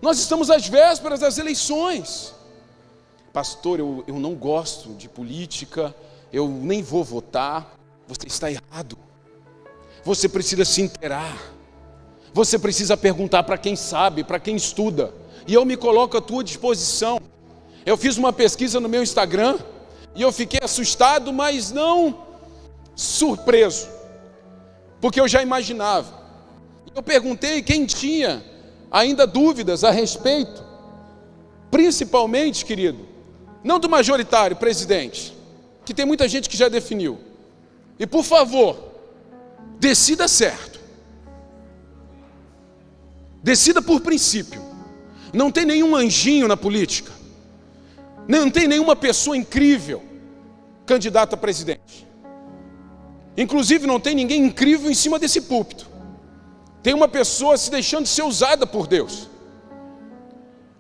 [0.02, 2.34] Nós estamos às vésperas das eleições.
[3.32, 5.96] Pastor, eu, eu não gosto de política,
[6.34, 7.78] eu nem vou votar.
[8.08, 8.98] Você está errado.
[10.04, 11.38] Você precisa se inteirar.
[12.34, 15.14] Você precisa perguntar para quem sabe, para quem estuda.
[15.48, 17.20] E eu me coloco à tua disposição.
[17.86, 19.58] Eu fiz uma pesquisa no meu Instagram
[20.16, 22.30] e eu fiquei assustado, mas não
[22.96, 23.88] surpreso,
[25.00, 26.20] porque eu já imaginava.
[26.94, 28.44] Eu perguntei quem tinha
[28.92, 30.62] ainda dúvidas a respeito,
[31.72, 33.08] principalmente, querido,
[33.64, 35.34] não do majoritário, presidente,
[35.86, 37.18] que tem muita gente que já definiu.
[37.98, 38.78] E por favor,
[39.80, 40.69] decida certo.
[43.42, 44.62] Decida por princípio.
[45.34, 47.12] Não tem nenhum anjinho na política.
[48.28, 50.04] Não tem nenhuma pessoa incrível
[50.86, 52.08] candidata a presidente.
[53.38, 55.88] Inclusive, não tem ninguém incrível em cima desse púlpito.
[56.82, 59.30] Tem uma pessoa se deixando ser usada por Deus.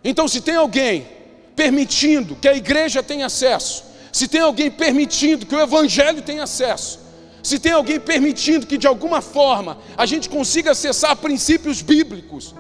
[0.03, 1.07] Então, se tem alguém
[1.55, 6.99] permitindo que a igreja tenha acesso, se tem alguém permitindo que o evangelho tenha acesso,
[7.41, 12.53] se tem alguém permitindo que de alguma forma a gente consiga acessar princípios bíblicos,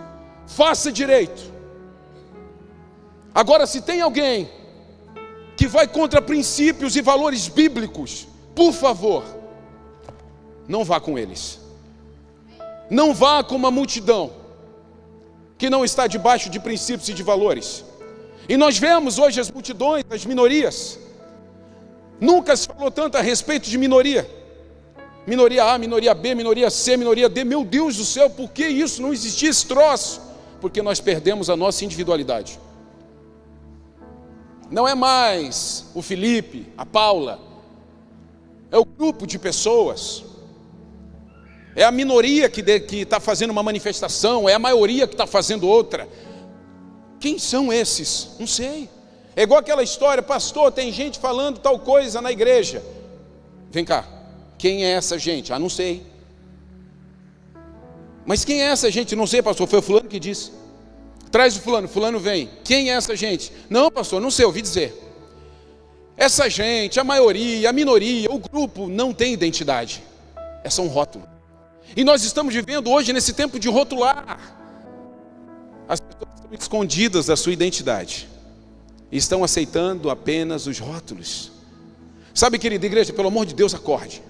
[0.47, 1.41] faça direito.
[3.33, 4.49] Agora, se tem alguém
[5.55, 9.23] que vai contra princípios e valores bíblicos, por favor,
[10.67, 11.59] não vá com eles.
[12.89, 14.31] Não vá com uma multidão
[15.57, 17.83] que não está debaixo de princípios e de valores.
[18.47, 20.97] E nós vemos hoje as multidões, as minorias.
[22.19, 24.38] Nunca se falou tanto a respeito de minoria.
[25.29, 27.43] Minoria A, minoria B, minoria C, minoria D.
[27.43, 30.19] Meu Deus do céu, por que isso não existia esse troço?
[30.59, 32.59] Porque nós perdemos a nossa individualidade.
[34.71, 37.39] Não é mais o Felipe, a Paula,
[38.71, 40.23] é o grupo de pessoas,
[41.75, 46.09] é a minoria que está fazendo uma manifestação, é a maioria que está fazendo outra.
[47.19, 48.31] Quem são esses?
[48.39, 48.89] Não sei.
[49.35, 52.83] É igual aquela história, pastor, tem gente falando tal coisa na igreja.
[53.69, 54.18] Vem cá,
[54.59, 55.53] quem é essa gente?
[55.53, 56.03] Ah, não sei.
[58.25, 59.15] Mas quem é essa gente?
[59.15, 60.51] Não sei, pastor, foi o fulano que disse.
[61.31, 62.49] Traz o fulano, fulano vem.
[62.65, 63.53] Quem é essa gente?
[63.69, 64.93] Não, pastor, não sei, ouvi dizer.
[66.17, 70.03] Essa gente, a maioria, a minoria, o grupo não tem identidade.
[70.61, 71.25] É só um rótulo.
[71.95, 74.39] E nós estamos vivendo hoje nesse tempo de rotular.
[75.87, 78.27] As pessoas estão escondidas da sua identidade.
[79.09, 81.53] E estão aceitando apenas os rótulos.
[82.33, 84.21] Sabe, querida igreja, pelo amor de Deus, acorde.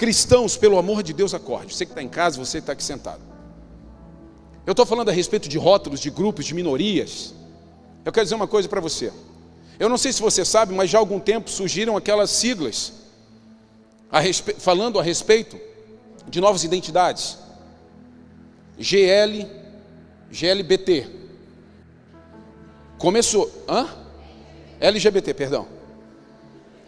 [0.00, 1.74] Cristãos, pelo amor de Deus, acorde.
[1.74, 3.20] Você que está em casa, você que está aqui sentado.
[4.64, 7.34] Eu estou falando a respeito de rótulos, de grupos, de minorias.
[8.02, 9.12] Eu quero dizer uma coisa para você.
[9.78, 12.94] Eu não sei se você sabe, mas já há algum tempo surgiram aquelas siglas
[14.10, 14.54] a respe...
[14.54, 15.60] falando a respeito
[16.26, 17.36] de novas identidades.
[18.78, 19.46] GL,
[20.30, 21.10] GLBT.
[22.96, 23.86] Começou, hã?
[24.80, 25.68] LGBT, perdão.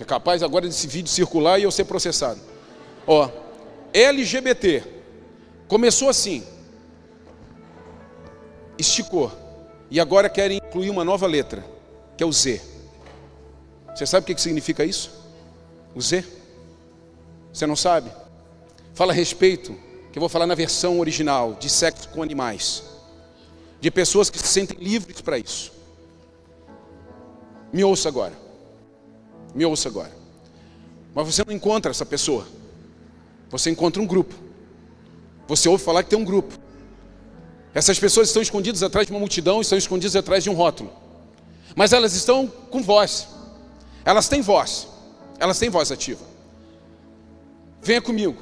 [0.00, 2.51] É capaz agora desse vídeo circular e eu ser processado.
[3.06, 3.28] Ó,
[3.92, 4.84] LGBT.
[5.68, 6.44] Começou assim.
[8.78, 9.30] Esticou.
[9.90, 11.64] E agora querem incluir uma nova letra,
[12.16, 12.60] que é o Z.
[13.94, 15.10] Você sabe o que significa isso?
[15.94, 16.24] O Z?
[17.52, 18.10] Você não sabe?
[18.94, 19.74] fala a respeito,
[20.12, 22.82] que eu vou falar na versão original, de sexo com animais,
[23.80, 25.72] de pessoas que se sentem livres para isso.
[27.72, 28.34] Me ouça agora,
[29.54, 30.12] me ouça agora.
[31.14, 32.46] Mas você não encontra essa pessoa,
[33.52, 34.34] você encontra um grupo.
[35.46, 36.58] Você ouve falar que tem um grupo.
[37.74, 40.90] Essas pessoas estão escondidas atrás de uma multidão, estão escondidas atrás de um rótulo.
[41.76, 43.28] Mas elas estão com voz.
[44.06, 44.88] Elas têm voz.
[45.38, 46.24] Elas têm voz ativa.
[47.82, 48.40] Venha comigo.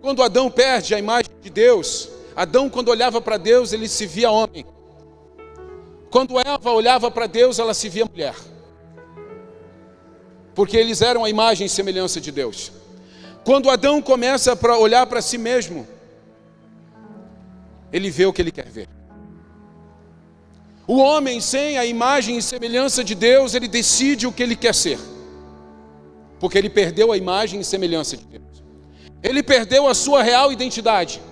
[0.00, 4.30] Quando Adão perde a imagem de Deus, Adão, quando olhava para Deus, ele se via
[4.30, 4.64] homem.
[6.08, 8.36] Quando Eva olhava para Deus, ela se via mulher.
[10.54, 12.70] Porque eles eram a imagem e semelhança de Deus.
[13.46, 15.86] Quando Adão começa a olhar para si mesmo,
[17.92, 18.88] ele vê o que ele quer ver.
[20.84, 24.74] O homem sem a imagem e semelhança de Deus, ele decide o que ele quer
[24.74, 24.98] ser.
[26.40, 28.64] Porque ele perdeu a imagem e semelhança de Deus.
[29.22, 31.22] Ele perdeu a sua real identidade.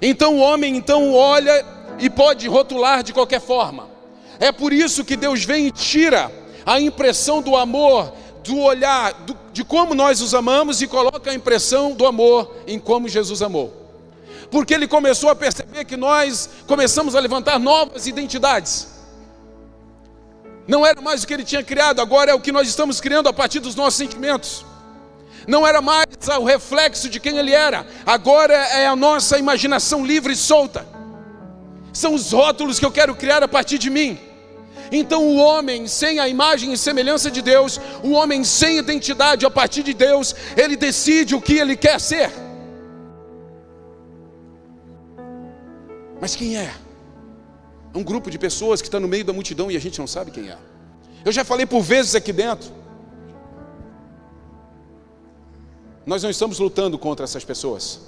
[0.00, 1.66] Então o homem então olha
[1.98, 3.90] e pode rotular de qualquer forma.
[4.40, 6.32] É por isso que Deus vem e tira
[6.64, 8.14] a impressão do amor,
[8.48, 12.78] do olhar, do, de como nós os amamos e coloca a impressão do amor em
[12.78, 13.74] como Jesus amou.
[14.50, 18.88] Porque ele começou a perceber que nós começamos a levantar novas identidades.
[20.66, 23.28] Não era mais o que ele tinha criado, agora é o que nós estamos criando
[23.28, 24.64] a partir dos nossos sentimentos.
[25.46, 26.06] Não era mais
[26.38, 30.86] o reflexo de quem ele era, agora é a nossa imaginação livre e solta.
[31.92, 34.18] São os rótulos que eu quero criar a partir de mim.
[34.90, 39.50] Então, o homem sem a imagem e semelhança de Deus, o homem sem identidade a
[39.50, 42.30] partir de Deus, ele decide o que ele quer ser.
[46.20, 46.72] Mas quem é?
[47.94, 50.30] um grupo de pessoas que está no meio da multidão e a gente não sabe
[50.30, 50.56] quem é.
[51.24, 52.70] Eu já falei por vezes aqui dentro.
[56.06, 58.00] Nós não estamos lutando contra essas pessoas.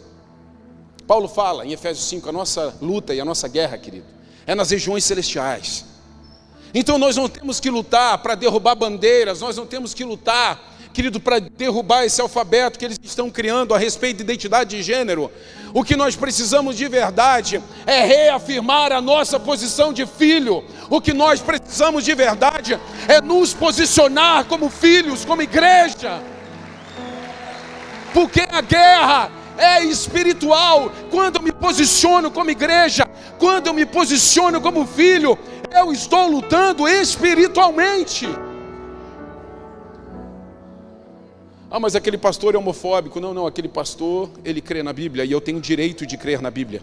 [1.06, 4.06] Paulo fala em Efésios 5: a nossa luta e a nossa guerra, querido,
[4.46, 5.84] é nas regiões celestiais.
[6.72, 11.20] Então nós não temos que lutar para derrubar bandeiras, nós não temos que lutar querido,
[11.20, 15.30] para derrubar esse alfabeto que eles estão criando a respeito de identidade de gênero.
[15.72, 20.64] O que nós precisamos de verdade é reafirmar a nossa posição de filho.
[20.88, 26.20] O que nós precisamos de verdade é nos posicionar como filhos, como igreja.
[28.12, 30.90] Porque a guerra é espiritual.
[31.10, 35.38] Quando eu me posiciono como igreja, quando eu me posiciono como filho,
[35.70, 38.26] eu estou lutando espiritualmente.
[41.70, 43.20] Ah, mas aquele pastor é homofóbico.
[43.20, 46.50] Não, não, aquele pastor, ele crê na Bíblia e eu tenho direito de crer na
[46.50, 46.82] Bíblia.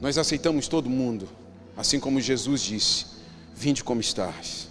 [0.00, 1.28] Nós aceitamos todo mundo,
[1.76, 3.06] assim como Jesus disse:
[3.54, 4.68] Vinde como estás,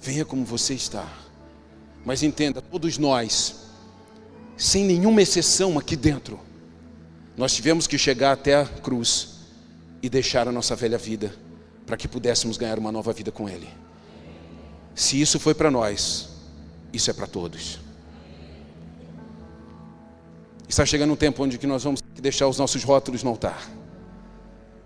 [0.00, 1.06] venha como você está.
[2.04, 3.66] Mas entenda, todos nós,
[4.56, 6.38] sem nenhuma exceção aqui dentro,
[7.36, 9.36] nós tivemos que chegar até a cruz
[10.02, 11.34] e deixar a nossa velha vida
[11.84, 13.68] para que pudéssemos ganhar uma nova vida com Ele.
[14.94, 16.30] Se isso foi para nós,
[16.92, 17.78] isso é para todos.
[20.68, 23.30] Está chegando um tempo onde que nós vamos ter que deixar os nossos rótulos no
[23.30, 23.70] altar.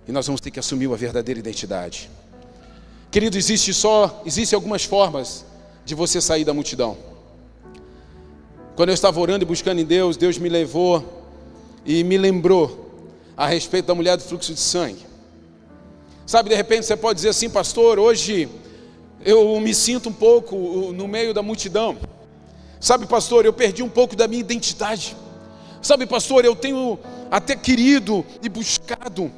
[0.07, 2.11] E nós vamos ter que assumir a verdadeira identidade.
[3.11, 5.45] Querido, existe só, existem algumas formas
[5.85, 6.99] de você sair da multidão.
[8.77, 11.20] Quando eu estava orando e buscando em Deus, Deus me levou
[11.85, 15.07] e me lembrou a respeito da mulher do fluxo de sangue.
[16.27, 18.49] Sabe, de repente você pode dizer assim, pastor, hoje
[19.25, 20.57] eu me sinto um pouco
[20.93, 21.97] no meio da multidão.
[22.79, 25.17] Sabe, pastor, eu perdi um pouco da minha identidade.
[25.83, 26.99] Sabe, pastor, eu tenho
[27.31, 29.31] até querido e buscado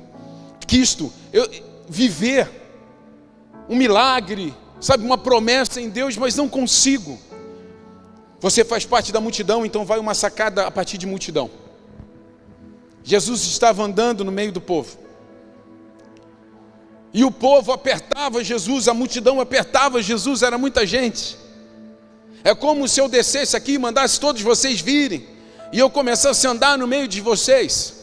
[0.72, 1.46] quisto eu,
[1.86, 2.50] viver
[3.68, 7.18] um milagre, sabe, uma promessa em Deus, mas não consigo.
[8.40, 11.50] Você faz parte da multidão, então vai uma sacada a partir de multidão.
[13.04, 14.98] Jesus estava andando no meio do povo.
[17.12, 21.36] E o povo apertava Jesus, a multidão apertava Jesus, era muita gente.
[22.42, 25.26] É como se eu descesse aqui e mandasse todos vocês virem,
[25.72, 28.02] e eu começasse a andar no meio de vocês.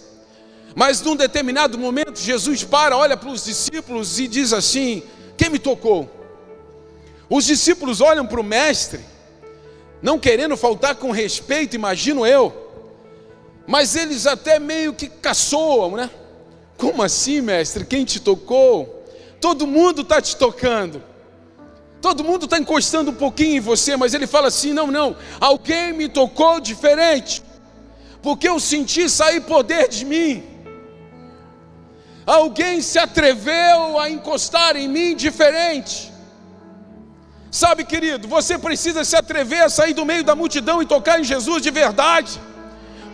[0.76, 5.04] Mas num determinado momento, Jesus para, olha para os discípulos e diz assim:
[5.36, 6.10] Quem me tocou?
[7.30, 9.02] Os discípulos olham para o mestre,
[10.02, 12.69] não querendo faltar com respeito, imagino eu,
[13.70, 16.10] mas eles até meio que caçoam, né?
[16.76, 17.86] Como assim, mestre?
[17.86, 19.06] Quem te tocou?
[19.40, 21.04] Todo mundo está te tocando.
[22.02, 25.94] Todo mundo está encostando um pouquinho em você, mas ele fala assim: não, não, alguém
[25.94, 27.44] me tocou diferente,
[28.24, 30.44] porque eu senti sair poder de mim.
[32.26, 36.12] Alguém se atreveu a encostar em mim diferente.
[37.52, 41.24] Sabe, querido, você precisa se atrever a sair do meio da multidão e tocar em
[41.24, 42.50] Jesus de verdade.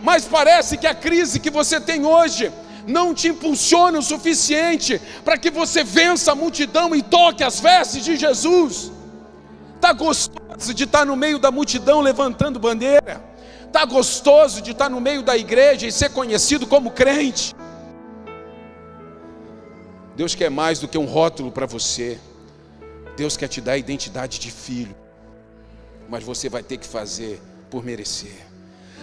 [0.06, 2.52] Mas parece que a crise que você tem hoje
[2.86, 8.04] não te impulsiona o suficiente para que você vença a multidão e toque as vestes
[8.04, 8.92] de Jesus.
[9.74, 13.20] Está gostoso de estar no meio da multidão levantando bandeira.
[13.64, 17.52] Está gostoso de estar no meio da igreja e ser conhecido como crente.
[20.14, 22.16] Deus quer mais do que um rótulo para você.
[23.16, 24.94] Deus quer te dar a identidade de filho.
[26.08, 28.45] Mas você vai ter que fazer por merecer.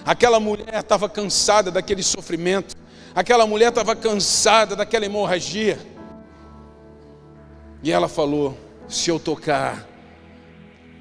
[0.05, 2.75] Aquela mulher estava cansada daquele sofrimento,
[3.15, 5.79] aquela mulher estava cansada daquela hemorragia.
[7.81, 9.87] E ela falou: Se eu tocar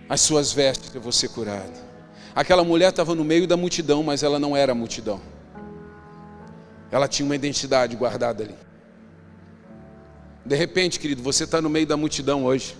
[0.09, 1.92] as suas vestes, eu vou ser curada.
[2.34, 5.20] Aquela mulher estava no meio da multidão, mas ela não era a multidão.
[6.90, 8.55] Ela tinha uma identidade guardada ali.
[10.44, 12.76] De repente, querido, você está no meio da multidão hoje.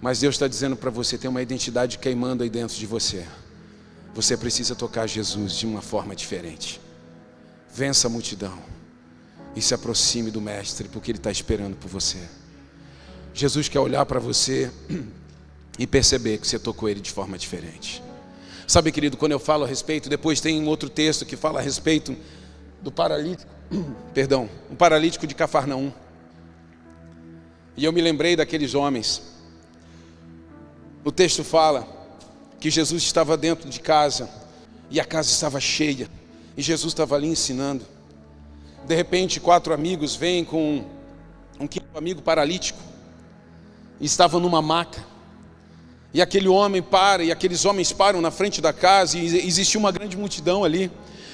[0.00, 3.24] Mas Deus está dizendo para você: tem uma identidade queimando aí dentro de você.
[4.14, 6.80] Você precisa tocar Jesus de uma forma diferente.
[7.72, 8.56] Vença a multidão
[9.56, 12.18] e se aproxime do Mestre, porque Ele está esperando por você.
[13.32, 14.70] Jesus quer olhar para você
[15.76, 18.00] e perceber que você tocou Ele de forma diferente.
[18.68, 21.62] Sabe, querido, quando eu falo a respeito, depois tem um outro texto que fala a
[21.62, 22.16] respeito
[22.80, 23.50] do paralítico,
[24.14, 25.92] perdão, o paralítico de Cafarnaum.
[27.76, 29.22] E eu me lembrei daqueles homens.
[31.04, 32.03] O texto fala
[32.64, 34.26] que Jesus estava dentro de casa
[34.90, 36.08] e a casa estava cheia
[36.56, 37.84] e Jesus estava ali ensinando.
[38.86, 40.82] De repente, quatro amigos vêm com
[41.60, 42.78] um quinto amigo paralítico
[44.00, 45.04] e estavam numa maca.
[46.14, 49.92] E aquele homem para, e aqueles homens param na frente da casa, e existia uma
[49.92, 50.90] grande multidão ali.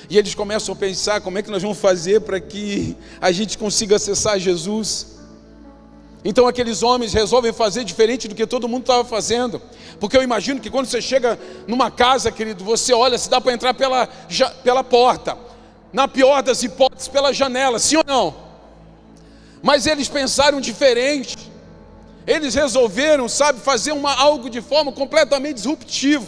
[0.08, 3.56] E eles começam a pensar como é que nós vamos fazer para que a gente
[3.56, 5.19] consiga acessar Jesus.
[6.24, 9.60] Então aqueles homens resolvem fazer diferente do que todo mundo estava fazendo.
[9.98, 13.52] Porque eu imagino que quando você chega numa casa, querido, você olha se dá para
[13.52, 14.06] entrar pela,
[14.62, 15.36] pela porta.
[15.92, 18.34] Na pior das hipóteses, pela janela, sim ou não?
[19.62, 21.50] Mas eles pensaram diferente.
[22.26, 26.26] Eles resolveram, sabe, fazer uma, algo de forma completamente disruptiva.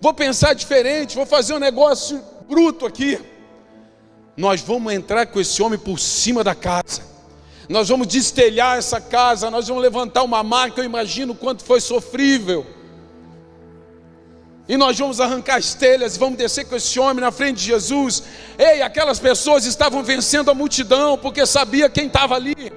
[0.00, 3.18] Vou pensar diferente, vou fazer um negócio bruto aqui.
[4.36, 7.11] Nós vamos entrar com esse homem por cima da casa
[7.68, 12.66] nós vamos destelhar essa casa, nós vamos levantar uma marca, eu imagino quanto foi sofrível.
[14.68, 18.22] E nós vamos arrancar as telhas vamos descer com esse homem na frente de Jesus.
[18.58, 22.72] Ei, aquelas pessoas estavam vencendo a multidão porque sabia quem estava ali.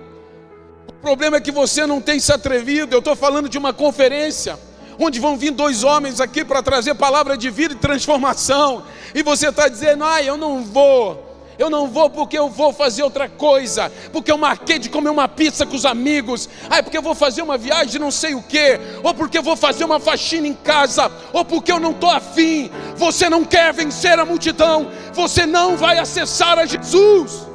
[0.89, 2.93] O problema é que você não tem se atrevido.
[2.93, 4.57] Eu estou falando de uma conferência
[4.97, 8.83] onde vão vir dois homens aqui para trazer palavra de vida e transformação.
[9.13, 11.24] E você está dizendo, ah, eu não vou.
[11.57, 15.27] Eu não vou porque eu vou fazer outra coisa, porque eu marquei de comer uma
[15.27, 18.43] pizza com os amigos, ah, é porque eu vou fazer uma viagem não sei o
[18.43, 22.09] que, ou porque eu vou fazer uma faxina em casa, ou porque eu não estou
[22.09, 22.69] afim.
[22.95, 27.45] Você não quer vencer a multidão, você não vai acessar a Jesus.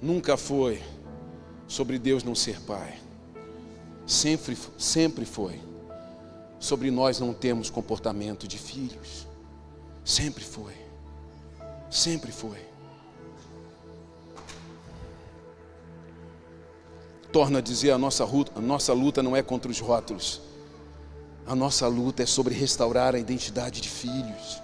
[0.00, 0.80] Nunca foi
[1.66, 2.94] sobre Deus não ser Pai,
[4.06, 5.67] sempre, sempre foi
[6.58, 9.26] sobre nós não temos comportamento de filhos.
[10.04, 10.74] Sempre foi.
[11.90, 12.58] Sempre foi.
[17.32, 20.40] Torna a dizer: a nossa, luta, a nossa luta não é contra os rótulos,
[21.46, 24.60] a nossa luta é sobre restaurar a identidade de filhos.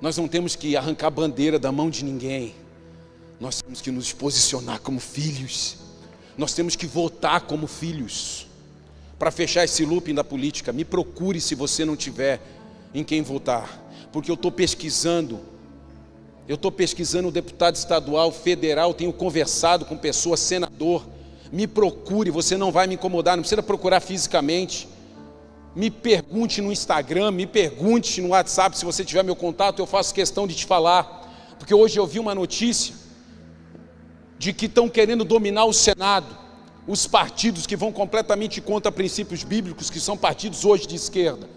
[0.00, 2.54] Nós não temos que arrancar bandeira da mão de ninguém,
[3.38, 5.76] nós temos que nos posicionar como filhos,
[6.36, 8.46] nós temos que votar como filhos
[9.22, 12.40] para fechar esse looping da política, me procure se você não tiver
[12.92, 15.38] em quem votar, porque eu estou pesquisando,
[16.48, 21.06] eu estou pesquisando o deputado estadual, federal, tenho conversado com pessoas, senador,
[21.52, 24.88] me procure, você não vai me incomodar, não precisa procurar fisicamente,
[25.72, 30.12] me pergunte no Instagram, me pergunte no WhatsApp, se você tiver meu contato, eu faço
[30.12, 32.92] questão de te falar, porque hoje eu vi uma notícia
[34.36, 36.41] de que estão querendo dominar o Senado,
[36.86, 41.48] os partidos que vão completamente contra princípios bíblicos, que são partidos hoje de esquerda.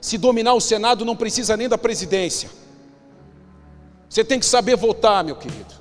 [0.00, 2.48] Se dominar o Senado, não precisa nem da presidência.
[4.08, 5.80] Você tem que saber votar, meu querido.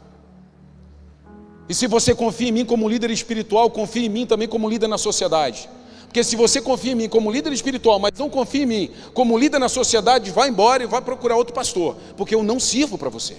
[1.67, 4.87] E se você confia em mim como líder espiritual, confie em mim também como líder
[4.87, 5.69] na sociedade.
[6.05, 9.37] Porque se você confia em mim como líder espiritual, mas não confia em mim como
[9.37, 13.09] líder na sociedade, vá embora e vá procurar outro pastor, porque eu não sirvo para
[13.09, 13.37] você.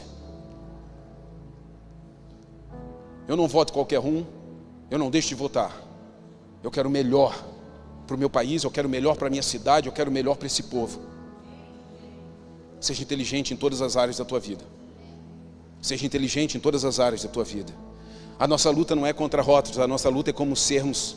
[3.27, 4.25] Eu não voto qualquer um,
[4.91, 5.73] eu não deixo de votar.
[6.63, 7.33] Eu quero o melhor
[8.07, 10.13] para o meu país, eu quero o melhor para a minha cidade, eu quero o
[10.13, 11.01] melhor para esse povo.
[12.81, 14.65] Seja inteligente em todas as áreas da tua vida.
[15.81, 17.73] Seja inteligente em todas as áreas da tua vida.
[18.39, 21.17] A nossa luta não é contra rótulos, a nossa luta é como sermos,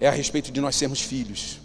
[0.00, 1.60] é a respeito de nós sermos filhos.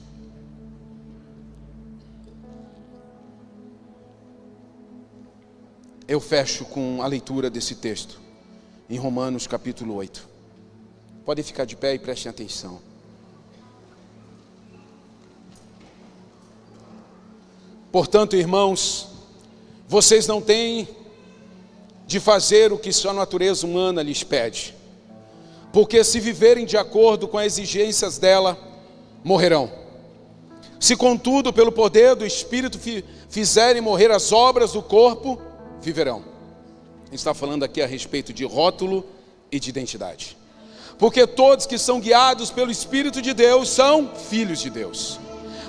[6.07, 8.19] Eu fecho com a leitura desse texto,
[8.89, 10.32] em Romanos capítulo 8.
[11.25, 12.81] Podem ficar de pé e prestem atenção.
[17.91, 19.07] Portanto, irmãos,
[19.87, 20.87] vocês não têm
[22.07, 24.75] de fazer o que sua natureza humana lhes pede.
[25.73, 28.55] porque se viverem de acordo com as exigências dela,
[29.23, 29.71] morrerão.
[30.79, 32.79] Se, contudo, pelo poder do Espírito
[33.27, 35.41] fizerem morrer as obras do corpo,
[35.81, 36.23] viverão.
[37.01, 39.03] A gente está falando aqui a respeito de rótulo
[39.51, 40.37] e de identidade.
[41.03, 45.19] Porque todos que são guiados pelo Espírito de Deus são filhos de Deus.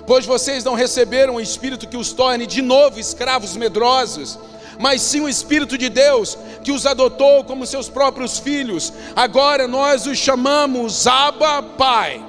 [0.07, 4.39] Pois vocês não receberam o Espírito que os torne de novo escravos medrosos
[4.79, 8.93] mas sim o Espírito de Deus que os adotou como seus próprios filhos.
[9.17, 12.25] Agora nós os chamamos Abba Pai.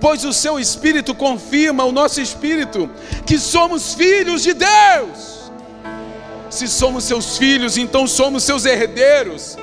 [0.00, 2.90] Pois o seu Espírito confirma o nosso Espírito
[3.24, 5.52] que somos filhos de Deus.
[6.50, 9.56] Se somos seus filhos, então somos seus herdeiros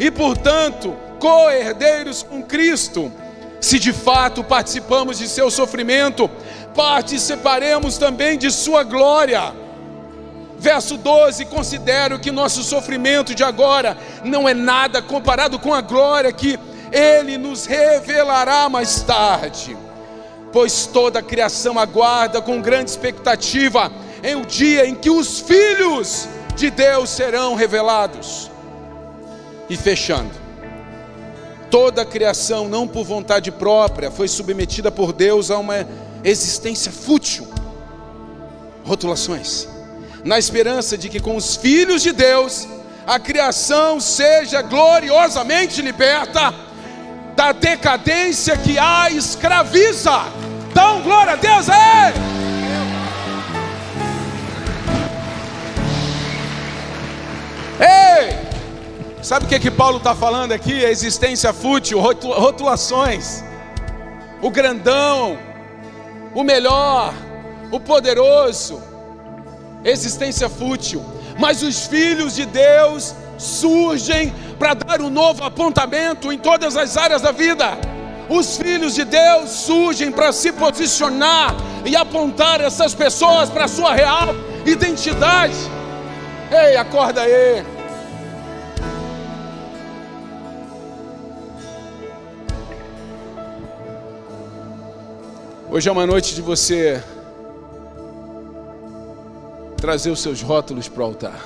[0.00, 3.10] e, portanto, co-herdeiros com Cristo.
[3.58, 6.28] Se de fato participamos de seu sofrimento,
[6.76, 9.54] participaremos também de sua glória.
[10.58, 16.30] Verso 12: Considero que nosso sofrimento de agora não é nada comparado com a glória
[16.30, 16.58] que
[16.92, 19.74] Ele nos revelará mais tarde.
[20.52, 23.90] Pois toda a criação aguarda com grande expectativa
[24.22, 28.50] em o dia em que os filhos de Deus serão revelados.
[29.70, 30.43] E fechando,
[31.74, 35.84] toda a criação, não por vontade própria, foi submetida por Deus a uma
[36.22, 37.48] existência fútil.
[38.84, 39.66] Rotulações
[40.22, 42.68] na esperança de que com os filhos de Deus
[43.04, 46.54] a criação seja gloriosamente liberta
[47.34, 50.26] da decadência que a escraviza.
[50.72, 52.14] Dão glória a Deus, é!
[57.80, 58.43] Ei!
[59.24, 60.84] Sabe o que, que Paulo está falando aqui?
[60.84, 63.42] A existência fútil, rotulações,
[64.42, 65.38] o grandão,
[66.34, 67.14] o melhor,
[67.72, 68.82] o poderoso
[69.82, 71.02] existência fútil,
[71.38, 77.22] mas os filhos de Deus surgem para dar um novo apontamento em todas as áreas
[77.22, 77.78] da vida.
[78.28, 81.56] Os filhos de Deus surgem para se posicionar
[81.86, 84.34] e apontar essas pessoas para a sua real
[84.66, 85.56] identidade.
[86.50, 87.73] Ei, acorda aí.
[95.74, 97.02] Hoje é uma noite de você
[99.76, 101.44] trazer os seus rótulos para o altar.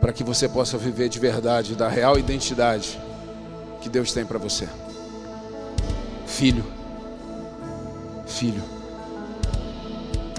[0.00, 3.00] Para que você possa viver de verdade da real identidade
[3.80, 4.68] que Deus tem para você.
[6.26, 6.64] Filho.
[8.26, 8.64] Filho.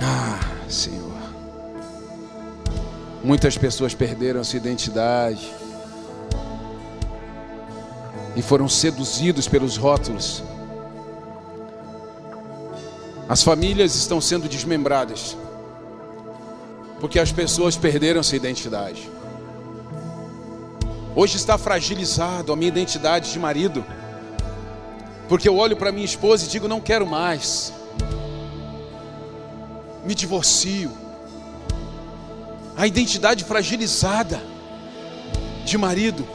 [0.01, 1.15] Ah, Senhor.
[3.23, 5.49] Muitas pessoas perderam sua identidade
[8.37, 10.41] e foram seduzidos pelos rótulos
[13.29, 15.35] as famílias estão sendo desmembradas,
[16.99, 19.09] porque as pessoas perderam sua identidade.
[21.13, 23.83] Hoje está fragilizado a minha identidade de marido,
[25.27, 27.73] porque eu olho para minha esposa e digo: não quero mais,
[30.05, 30.91] me divorcio.
[32.77, 34.41] A identidade fragilizada
[35.65, 36.25] de marido,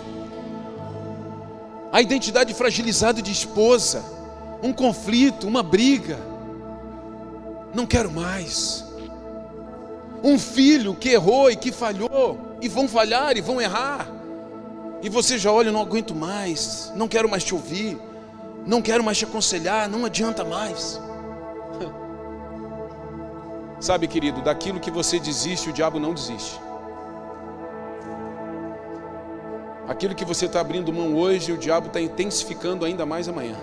[1.92, 4.02] a identidade fragilizada de esposa,
[4.62, 6.32] um conflito, uma briga
[7.74, 8.84] não quero mais.
[10.22, 14.06] Um filho que errou e que falhou, e vão falhar e vão errar,
[15.02, 17.98] e você já olha, não aguento mais, não quero mais te ouvir,
[18.64, 21.00] não quero mais te aconselhar, não adianta mais.
[23.80, 26.60] Sabe, querido, daquilo que você desiste, o diabo não desiste.
[29.88, 33.56] Aquilo que você está abrindo mão hoje, o diabo está intensificando ainda mais amanhã.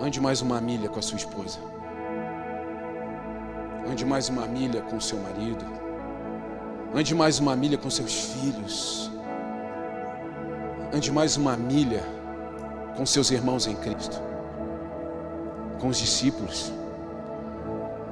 [0.00, 1.58] Ande mais uma milha com a sua esposa.
[3.90, 5.64] Ande mais uma milha com o seu marido.
[6.94, 9.10] Ande mais uma milha com seus filhos.
[10.92, 12.02] Ande mais uma milha
[12.96, 14.22] com seus irmãos em Cristo.
[15.80, 16.77] Com os discípulos.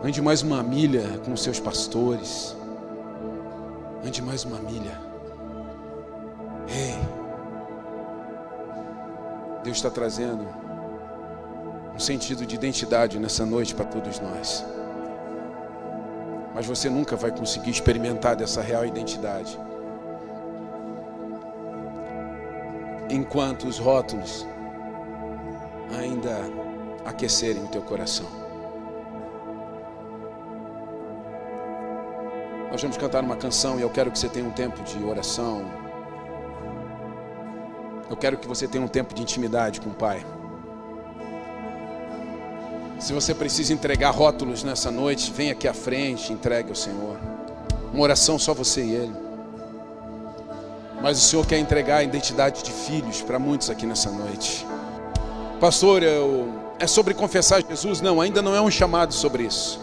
[0.06, 2.56] Ande mais uma milha com seus pastores.
[4.06, 5.00] Ande mais uma milha.
[6.68, 6.94] Ei,
[9.64, 10.46] Deus está trazendo
[11.92, 14.64] um sentido de identidade nessa noite para todos nós.
[16.54, 19.58] Mas você nunca vai conseguir experimentar dessa real identidade
[23.10, 24.46] enquanto os rótulos
[25.98, 26.38] ainda
[27.04, 28.45] aquecerem o teu coração.
[32.76, 35.64] Nós vamos cantar uma canção e eu quero que você tenha um tempo de oração.
[38.10, 40.22] Eu quero que você tenha um tempo de intimidade com o Pai.
[42.98, 47.18] Se você precisa entregar rótulos nessa noite, vem aqui à frente, entregue ao Senhor.
[47.94, 49.14] Uma oração só você e Ele.
[51.00, 54.66] Mas o Senhor quer entregar a identidade de filhos para muitos aqui nessa noite.
[55.58, 56.52] Pastor, eu...
[56.78, 58.02] é sobre confessar Jesus?
[58.02, 59.80] Não, ainda não é um chamado sobre isso.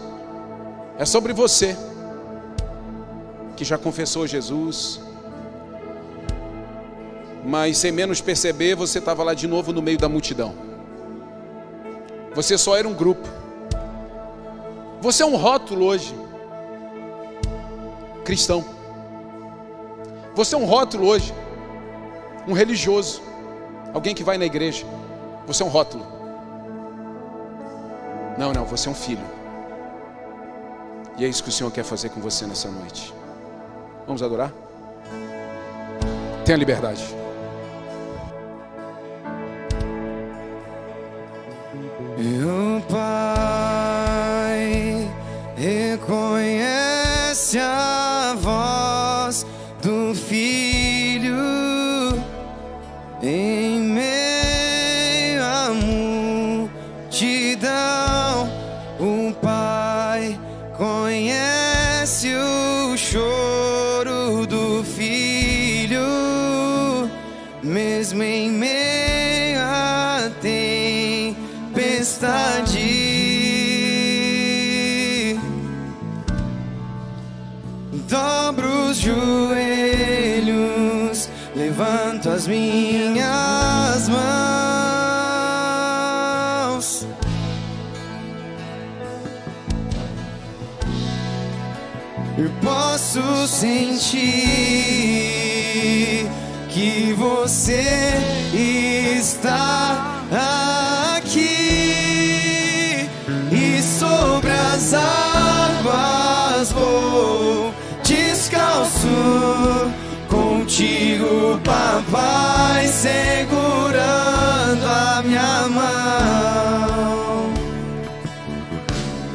[0.96, 1.76] É sobre você
[3.56, 5.00] que já confessou Jesus,
[7.44, 10.54] mas sem menos perceber, você estava lá de novo no meio da multidão.
[12.34, 13.28] Você só era um grupo.
[15.00, 16.14] Você é um rótulo hoje,
[18.24, 18.64] cristão.
[20.34, 21.32] Você é um rótulo hoje,
[22.48, 23.22] um religioso,
[23.92, 24.86] alguém que vai na igreja.
[25.46, 26.06] Você é um rótulo.
[28.38, 29.24] Não, não, você é um filho.
[31.18, 33.14] E é isso que o Senhor quer fazer com você nessa noite.
[34.06, 34.52] Vamos adorar?
[36.44, 37.24] Tenha liberdade.
[42.88, 43.43] Pai
[93.14, 94.18] posso sentir
[96.68, 97.84] que você
[98.52, 100.20] está
[101.16, 103.08] aqui.
[103.52, 109.06] E sobre as águas vou descalço
[110.28, 114.04] contigo, papai, segurando
[114.86, 115.84] a minha mão.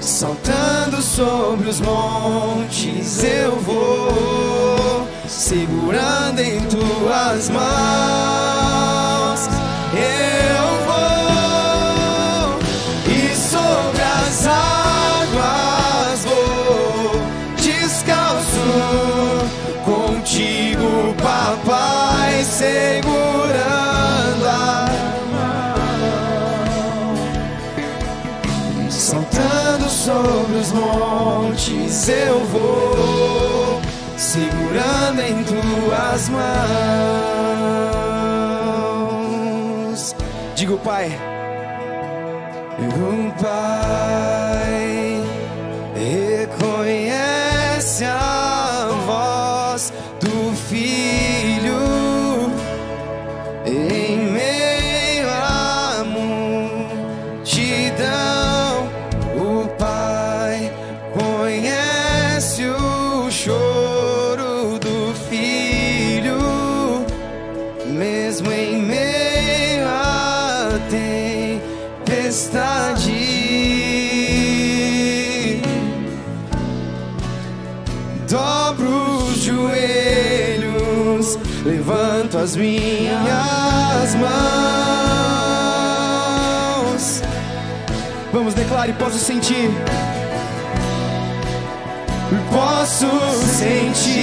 [0.01, 0.88] Saltando
[1.19, 7.69] sobre os montes eu vou segurando em tuas mãos.
[9.91, 12.57] Eu vou
[13.05, 17.11] e sobre as águas vou
[17.57, 18.63] descalço
[19.83, 23.68] contigo papai segurando
[30.09, 33.79] sobre os montes eu vou,
[34.17, 36.39] segurando em tuas mãos.
[40.55, 41.11] Digo, Pai,
[42.79, 42.89] o
[43.39, 44.68] Pai
[82.55, 84.29] minhas mãos.
[88.31, 89.71] Vamos, declare, posso sentir.
[92.51, 93.07] Posso
[93.57, 94.21] sentir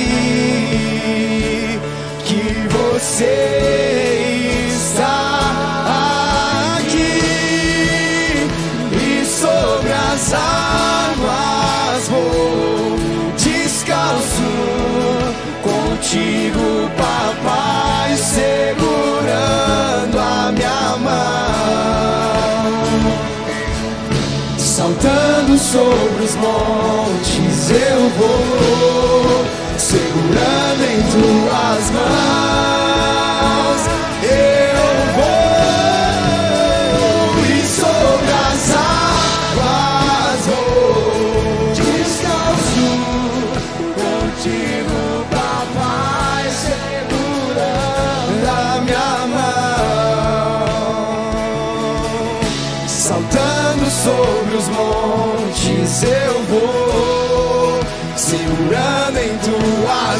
[2.25, 8.47] que você está aqui
[8.93, 12.97] e sobre as águas vou
[13.37, 14.53] descalço
[15.65, 16.46] contigo,
[25.59, 28.96] sobre os montes eu vou,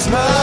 [0.09, 0.36] tuas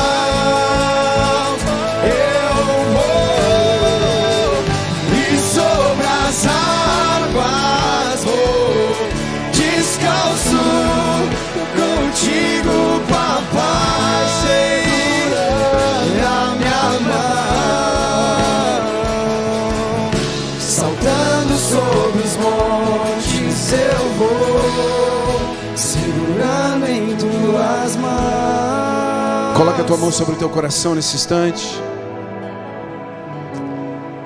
[29.74, 31.66] Coloque a tua mão sobre o teu coração nesse instante.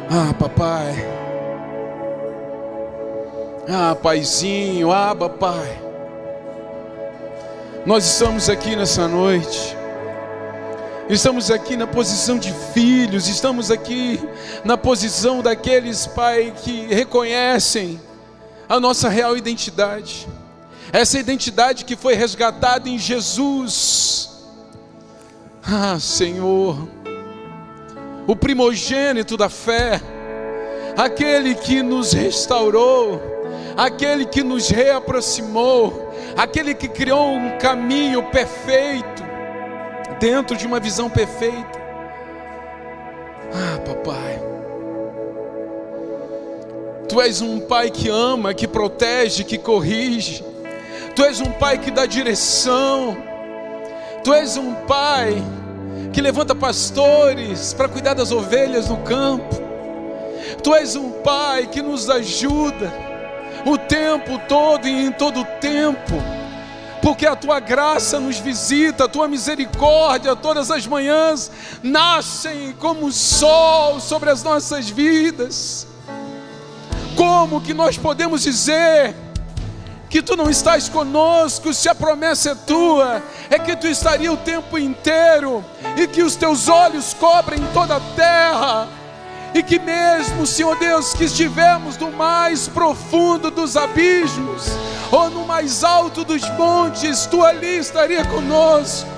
[0.09, 0.93] Ah, papai.
[3.69, 5.81] Ah, paizinho, ah, papai.
[7.85, 9.77] Nós estamos aqui nessa noite.
[11.09, 14.19] Estamos aqui na posição de filhos, estamos aqui
[14.65, 18.01] na posição daqueles, Pai, que reconhecem
[18.67, 20.27] a nossa real identidade.
[20.91, 24.36] Essa identidade que foi resgatada em Jesus.
[25.69, 26.77] Ah, Senhor,
[28.25, 29.99] o primogênito da fé,
[30.95, 33.21] aquele que nos restaurou,
[33.75, 39.21] aquele que nos reaproximou, aquele que criou um caminho perfeito
[40.21, 41.77] dentro de uma visão perfeita.
[43.53, 44.41] Ah, papai.
[47.09, 50.45] Tu és um pai que ama, que protege, que corrige.
[51.13, 53.17] Tu és um pai que dá direção.
[54.23, 55.41] Tu és um pai
[56.13, 59.55] que levanta pastores para cuidar das ovelhas no campo.
[60.63, 62.91] Tu és um pai que nos ajuda
[63.65, 66.15] o tempo todo e em todo tempo
[67.01, 71.49] porque a tua graça nos visita, a tua misericórdia todas as manhãs
[71.81, 75.87] nascem como sol sobre as nossas vidas.
[77.15, 79.15] Como que nós podemos dizer
[80.09, 84.37] que tu não estás conosco, se a promessa é tua, é que tu estaria o
[84.37, 85.63] tempo inteiro
[85.97, 88.87] e que os teus olhos cobrem toda a terra?
[89.53, 94.67] e que mesmo, Senhor Deus, que estivermos no mais profundo dos abismos,
[95.11, 99.09] ou no mais alto dos montes, tu ali estaria conosco.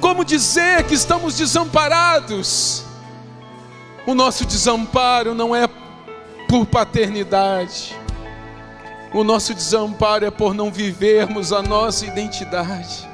[0.00, 2.84] Como dizer que estamos desamparados?
[4.06, 5.68] O nosso desamparo não é
[6.48, 7.97] por paternidade,
[9.12, 13.08] o nosso desamparo é por não vivermos a nossa identidade.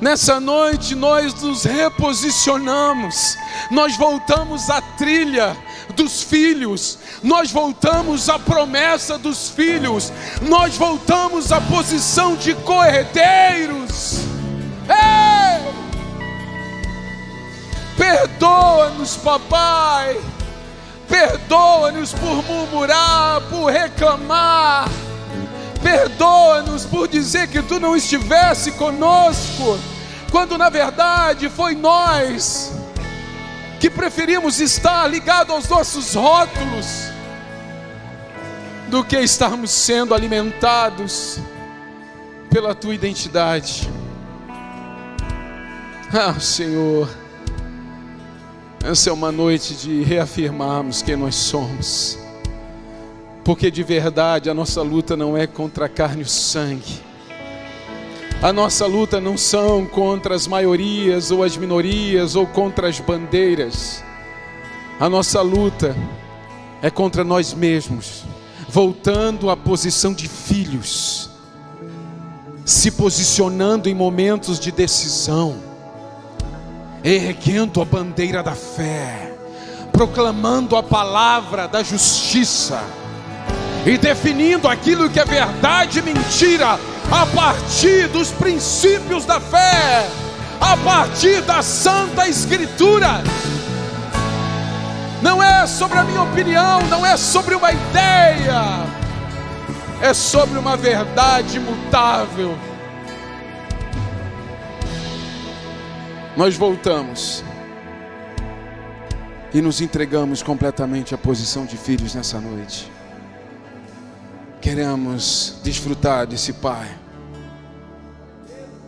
[0.00, 3.36] Nessa noite nós nos reposicionamos,
[3.70, 5.54] nós voltamos à trilha
[5.94, 14.20] dos filhos, nós voltamos à promessa dos filhos, nós voltamos à posição de corredeiros.
[14.88, 15.70] Ei!
[17.98, 20.18] Perdoa-nos, papai,
[21.10, 24.88] perdoa-nos por murmurar, por reclamar
[25.82, 29.78] Perdoa-nos por dizer que tu não estivesse conosco,
[30.30, 32.72] quando na verdade foi nós
[33.78, 36.86] que preferimos estar ligados aos nossos rótulos
[38.88, 41.38] do que estarmos sendo alimentados
[42.50, 43.88] pela tua identidade.
[46.12, 47.08] Ah, Senhor,
[48.84, 52.18] essa é uma noite de reafirmarmos quem nós somos
[53.50, 57.00] porque de verdade a nossa luta não é contra a carne e o sangue.
[58.42, 64.04] A nossa luta não são contra as maiorias ou as minorias ou contra as bandeiras.
[64.98, 65.96] A nossa luta
[66.80, 68.24] é contra nós mesmos,
[68.68, 71.28] voltando à posição de filhos,
[72.64, 75.56] se posicionando em momentos de decisão,
[77.02, 79.32] erguendo a bandeira da fé,
[79.92, 82.82] proclamando a palavra da justiça
[83.86, 86.78] e definindo aquilo que é verdade e mentira
[87.10, 90.06] a partir dos princípios da fé,
[90.60, 93.22] a partir da Santa Escritura.
[95.22, 98.86] Não é sobre a minha opinião, não é sobre uma ideia,
[100.00, 102.69] é sobre uma verdade imutável.
[106.40, 107.44] Nós voltamos
[109.52, 112.90] e nos entregamos completamente à posição de filhos nessa noite
[114.58, 116.88] queremos desfrutar desse Pai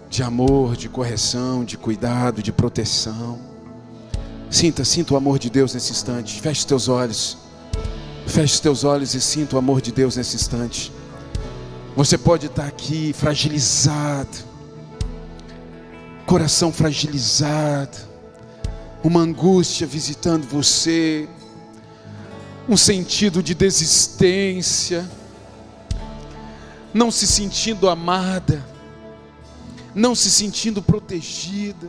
[0.08, 3.38] de amor, de correção, de cuidado, de proteção.
[4.50, 6.40] Sinta, sinta o amor de Deus nesse instante.
[6.40, 7.36] Feche teus olhos.
[8.26, 10.90] Feche teus olhos e sinta o amor de Deus nesse instante.
[11.94, 14.51] Você pode estar aqui fragilizado,
[16.32, 17.98] coração fragilizado,
[19.04, 21.28] uma angústia visitando você,
[22.66, 25.06] um sentido de desistência
[26.94, 28.64] não se sentindo amada,
[29.94, 31.86] não se sentindo protegida.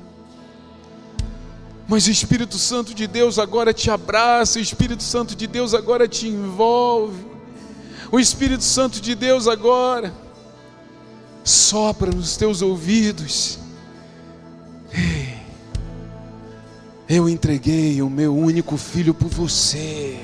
[1.87, 6.05] Mas o Espírito Santo de Deus agora te abraça, o Espírito Santo de Deus agora
[6.05, 7.25] te envolve,
[8.11, 10.13] o Espírito Santo de Deus agora
[11.45, 13.62] sopra nos teus ouvidos.
[17.09, 20.17] Eu entreguei o meu único filho por você.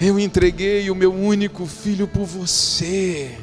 [0.00, 3.38] Eu entreguei o meu único filho por você.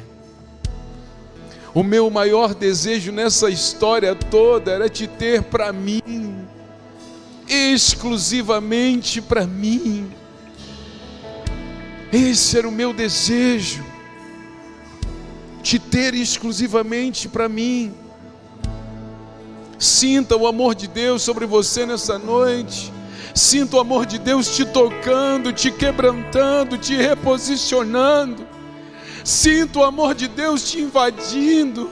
[1.74, 6.46] O meu maior desejo nessa história toda era te ter para mim,
[7.48, 10.08] exclusivamente para mim.
[12.12, 13.84] Esse era o meu desejo,
[15.60, 17.92] te ter exclusivamente para mim.
[19.78, 22.92] Sinta o amor de Deus sobre você nessa noite.
[23.34, 28.46] Sinta o amor de Deus te tocando, te quebrantando, te reposicionando.
[29.24, 31.90] Sinta o amor de Deus te invadindo.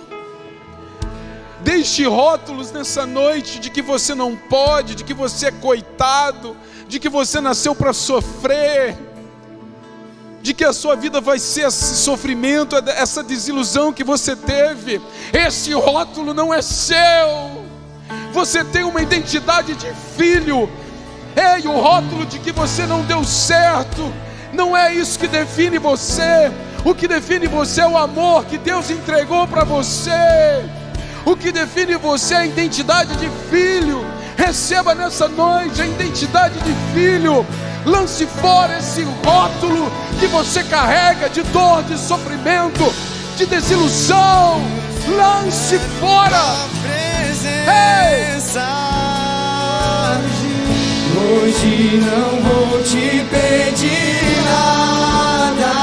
[1.61, 6.57] Deixe rótulos nessa noite de que você não pode, de que você é coitado,
[6.89, 8.97] de que você nasceu para sofrer,
[10.43, 15.01] de que a sua vida vai ser esse sofrimento, essa desilusão que você teve.
[15.33, 17.62] Esse rótulo não é seu.
[18.33, 20.69] Você tem uma identidade de filho,
[21.35, 24.13] Ei, o rótulo de que você não deu certo,
[24.53, 26.53] não é isso que define você.
[26.85, 30.11] O que define você é o amor que Deus entregou para você.
[31.25, 34.05] O que define você é a identidade de filho.
[34.37, 37.47] Receba nessa noite a identidade de filho.
[37.87, 42.93] Lance fora esse rótulo que você carrega de dor, de sofrimento,
[43.37, 44.61] de desilusão.
[45.17, 47.12] Lance fora.
[47.49, 47.93] Ei!
[51.15, 55.75] Hoje não vou te pedir nada,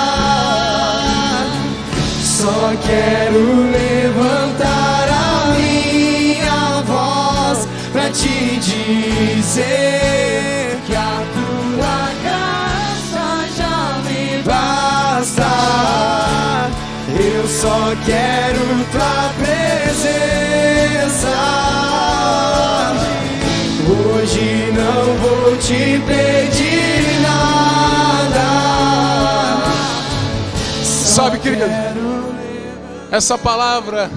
[2.23, 3.41] só quero
[3.71, 9.99] levantar a minha voz pra te dizer
[10.85, 15.51] que a tua graça já me basta.
[17.15, 18.48] Eu só quero
[25.69, 28.41] te pedir nada.
[30.83, 31.65] Sabe, querido,
[33.11, 34.09] essa palavra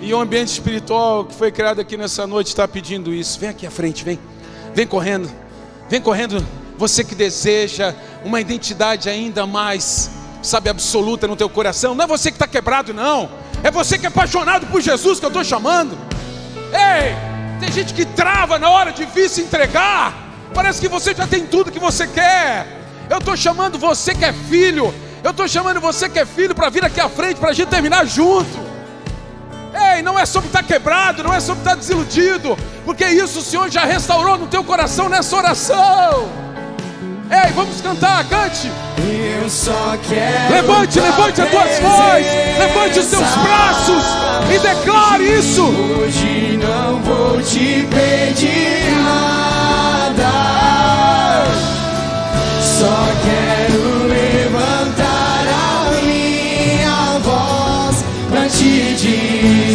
[0.00, 3.38] e o ambiente espiritual que foi criado aqui nessa noite está pedindo isso.
[3.38, 4.18] Vem aqui à frente, vem.
[4.74, 5.30] Vem correndo.
[5.90, 6.42] Vem correndo.
[6.78, 7.94] Você que deseja
[8.24, 10.10] uma identidade ainda mais,
[10.42, 11.94] sabe, absoluta no teu coração.
[11.94, 13.28] Não é você que está quebrado, não.
[13.62, 15.94] É você que é apaixonado por Jesus que eu estou chamando.
[16.72, 17.14] Ei!
[17.60, 20.25] Tem gente que trava na hora de vir se entregar.
[20.56, 22.66] Parece que você já tem tudo que você quer.
[23.10, 24.92] Eu estou chamando você que é filho.
[25.22, 27.68] Eu estou chamando você que é filho para vir aqui à frente para a gente
[27.68, 28.58] terminar junto.
[29.92, 33.40] Ei, não é sobre estar tá quebrado, não é sobre estar tá desiludido, porque isso
[33.40, 36.30] o Senhor já restaurou no teu coração nessa oração.
[37.30, 38.72] Ei, vamos cantar, cante.
[39.42, 44.04] Eu só quero levante, levante as tuas vozes, levante os teus braços
[44.54, 45.66] e declare isso.
[45.66, 49.55] Hoje não vou te pedir nada,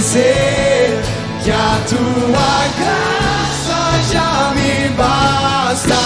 [0.01, 0.99] dizer
[1.43, 3.79] que a tua graça
[4.11, 6.01] já me basta.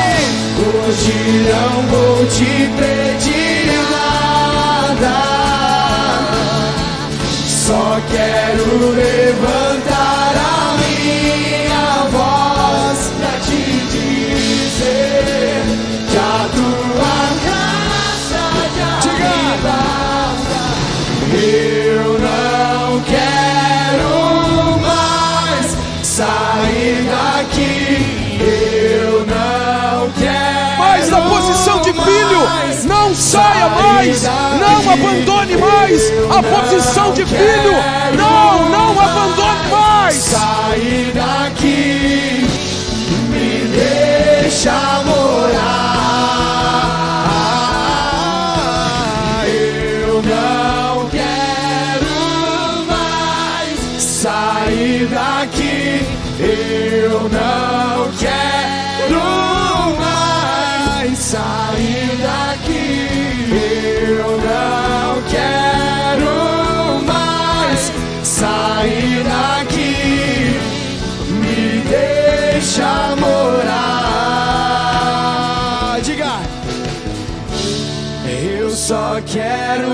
[0.88, 1.16] hoje
[1.50, 5.16] não vou te pedir nada.
[7.46, 8.64] Só quero
[8.94, 9.71] levantar
[33.14, 37.72] saia mais, não abandone mais a posição de filho.
[38.16, 40.14] Não, não abandone mais.
[40.14, 42.46] Sair daqui,
[43.28, 45.01] me deixa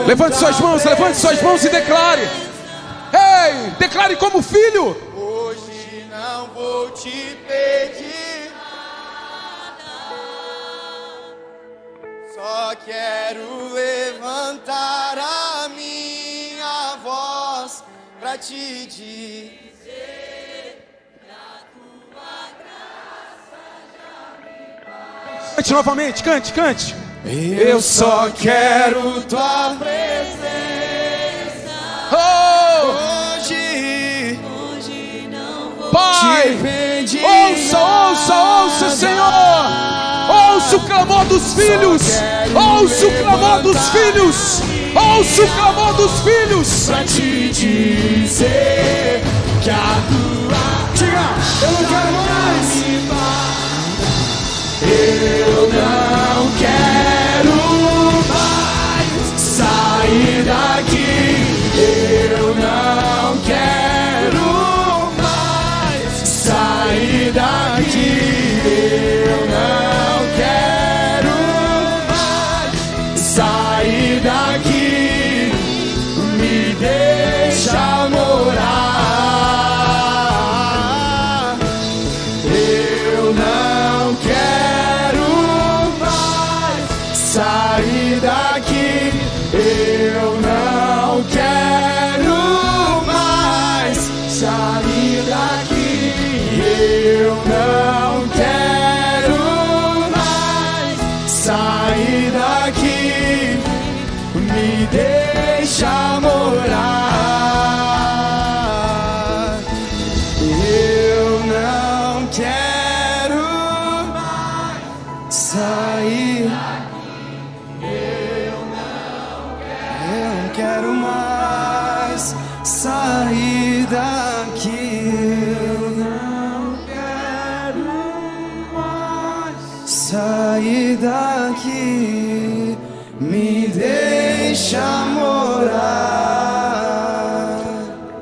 [0.06, 2.22] Levante suas mãos, levante suas mãos e declare.
[3.12, 5.08] Ei, declare como filho
[6.58, 9.84] vou te pedir nada.
[12.34, 17.84] Só quero levantar a minha voz
[18.20, 19.68] para te dizer
[21.20, 23.60] que a tua graça
[23.94, 25.54] já me basta.
[25.56, 27.07] Cante novamente, cante, cante.
[27.30, 30.48] Eu só quero tua presença.
[32.10, 32.86] Oh,
[33.36, 35.28] Hoje
[35.92, 36.56] Pai,
[37.06, 39.30] te ouça, ouça, ouça, Senhor.
[40.54, 42.02] Ouça o clamor dos filhos.
[42.54, 44.62] Ouça o clamor dos filhos.
[44.94, 46.86] Ouça o clamor dos filhos.
[46.86, 49.22] pra te dizer
[49.62, 49.74] que a
[50.08, 51.28] tua Diga,
[51.62, 52.68] eu não quero mais
[54.82, 55.97] Eu não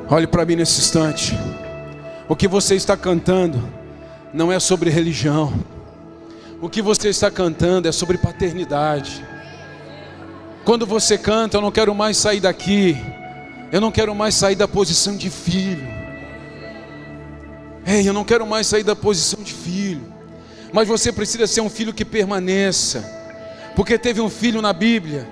[0.08, 1.36] Olhe para mim nesse instante.
[2.28, 3.60] O que você está cantando
[4.32, 5.52] não é sobre religião.
[6.62, 9.24] O que você está cantando é sobre paternidade.
[10.64, 12.96] Quando você canta, eu não quero mais sair daqui.
[13.72, 15.88] Eu não quero mais sair da posição de filho.
[17.84, 20.02] Ei, eu não quero mais sair da posição de filho.
[20.72, 23.04] Mas você precisa ser um filho que permaneça.
[23.74, 25.28] Porque teve um filho na Bíblia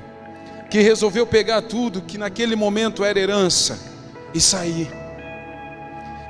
[0.68, 3.93] que resolveu pegar tudo que naquele momento era herança
[4.34, 4.90] e sair.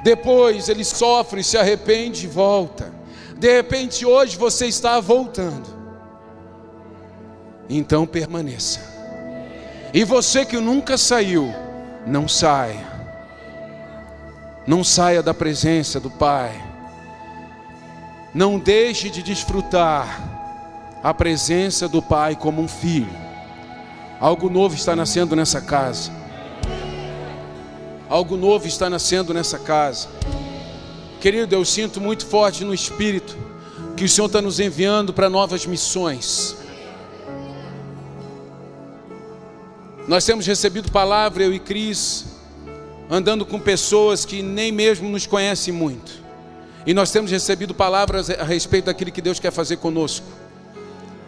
[0.04, 2.92] Depois ele sofre, se arrepende e volta.
[3.38, 5.66] De repente hoje você está voltando.
[7.68, 8.80] Então permaneça.
[9.94, 11.52] E você que nunca saiu,
[12.06, 12.92] não saia.
[14.66, 16.52] Não saia da presença do Pai.
[18.34, 20.34] Não deixe de desfrutar
[21.02, 23.12] a presença do Pai como um filho.
[24.20, 26.10] Algo novo está nascendo nessa casa.
[28.08, 30.08] Algo novo está nascendo nessa casa.
[31.20, 33.36] Querido, eu sinto muito forte no Espírito
[33.96, 36.56] que o Senhor está nos enviando para novas missões.
[40.06, 42.26] Nós temos recebido palavra, eu e Cris,
[43.10, 46.12] andando com pessoas que nem mesmo nos conhecem muito.
[46.86, 50.26] E nós temos recebido palavras a respeito daquilo que Deus quer fazer conosco.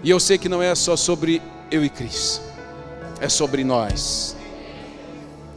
[0.03, 2.43] E eu sei que não é só sobre eu e Cris,
[3.19, 4.37] é sobre nós.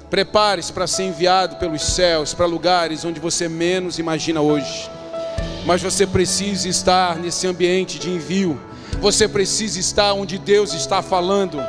[0.09, 4.89] Prepare-se para ser enviado pelos céus para lugares onde você menos imagina hoje.
[5.65, 8.59] Mas você precisa estar nesse ambiente de envio.
[8.99, 11.61] Você precisa estar onde Deus está falando.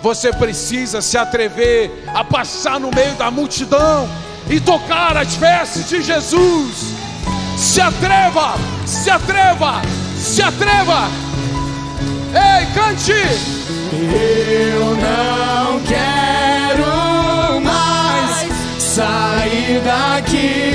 [0.00, 4.08] Você precisa se atrever a passar no meio da multidão
[4.48, 6.94] e tocar as vestes de Jesus.
[7.56, 8.54] Se atreva,
[8.86, 9.82] se atreva,
[10.16, 11.08] se atreva.
[12.32, 13.12] Ei, cante!
[13.92, 16.37] Eu não quero
[19.76, 20.67] daqui.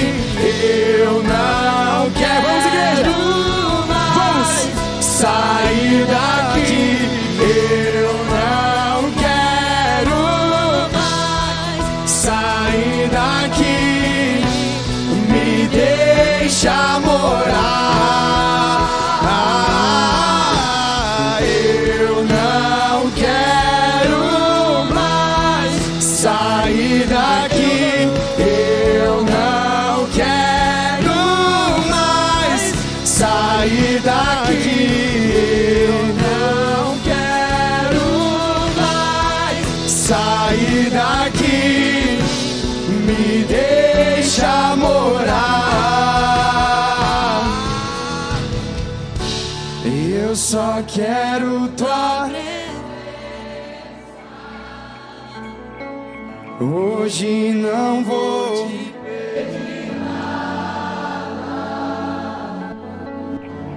[57.03, 61.43] Hoje não vou te pedir nada.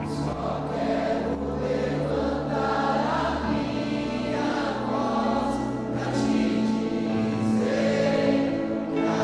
[0.07, 4.49] Só quero levantar a minha
[4.87, 5.59] voz
[5.93, 6.39] pra te
[7.51, 7.83] dizer
[8.95, 9.19] já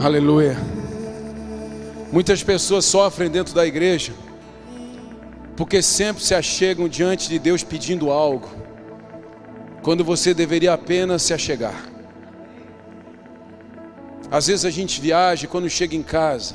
[0.00, 0.02] me.
[0.02, 0.56] Aleluia.
[2.10, 4.14] Muitas pessoas sofrem dentro da igreja
[5.56, 8.48] porque sempre se achegam diante de Deus pedindo algo,
[9.82, 11.88] quando você deveria apenas se achegar.
[14.30, 16.54] Às vezes a gente viaja quando chega em casa,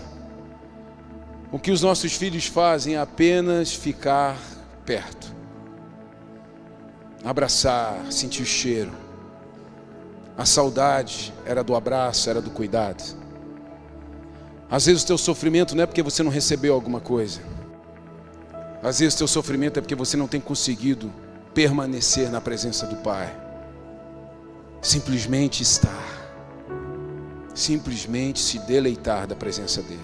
[1.51, 4.37] o que os nossos filhos fazem é apenas ficar
[4.85, 5.35] perto,
[7.23, 8.91] abraçar, sentir o cheiro.
[10.37, 13.03] A saudade era do abraço, era do cuidado.
[14.69, 17.41] Às vezes o teu sofrimento não é porque você não recebeu alguma coisa.
[18.83, 21.11] Às vezes teu sofrimento é porque você não tem conseguido
[21.53, 23.31] permanecer na presença do Pai.
[24.81, 26.19] Simplesmente estar.
[27.53, 29.99] Simplesmente se deleitar da presença dEle.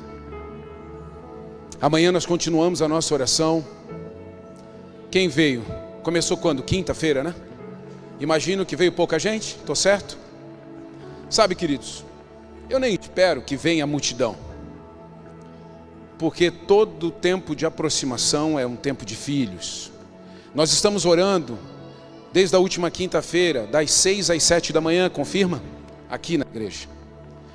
[1.82, 3.66] Amanhã nós continuamos a nossa oração.
[5.10, 5.66] Quem veio?
[6.04, 6.62] Começou quando?
[6.62, 7.34] Quinta-feira, né?
[8.20, 10.18] Imagino que veio pouca gente, estou certo?
[11.30, 12.04] Sabe, queridos,
[12.70, 14.47] eu nem espero que venha a multidão
[16.18, 19.92] porque todo tempo de aproximação é um tempo de filhos.
[20.54, 21.58] Nós estamos orando
[22.34, 25.62] desde a última quinta-feira, das seis às sete da manhã, confirma?
[26.10, 26.88] Aqui na igreja.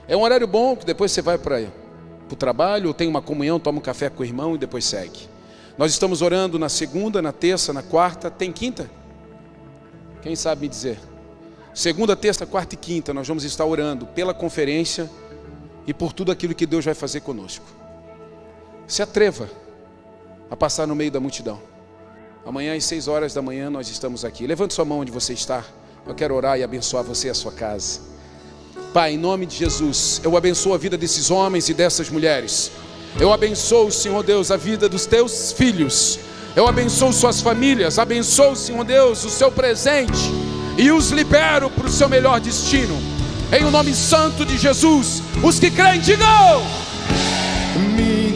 [0.07, 1.69] É um horário bom que depois você vai para
[2.31, 5.29] o trabalho, ou tem uma comunhão, toma um café com o irmão e depois segue.
[5.77, 8.91] Nós estamos orando na segunda, na terça, na quarta, tem quinta?
[10.21, 10.99] Quem sabe me dizer?
[11.75, 15.11] Segunda, terça, quarta e quinta, nós vamos estar orando pela conferência
[15.87, 17.82] e por tudo aquilo que Deus vai fazer conosco.
[18.87, 19.49] Se atreva
[20.51, 21.61] a passar no meio da multidão.
[22.45, 24.47] Amanhã às seis horas da manhã nós estamos aqui.
[24.47, 25.65] Levante sua mão onde você está.
[26.07, 28.01] Eu quero orar e abençoar você e a sua casa.
[28.93, 32.71] Pai, em nome de Jesus, eu abençoo a vida desses homens e dessas mulheres.
[33.19, 36.19] Eu abençoo, Senhor Deus, a vida dos teus filhos.
[36.55, 37.99] Eu abençoo suas famílias.
[37.99, 40.31] Abençoo, Senhor Deus, o seu presente.
[40.77, 42.99] E os libero para o seu melhor destino.
[43.51, 45.23] Em o nome santo de Jesus.
[45.43, 46.92] Os que creem, digam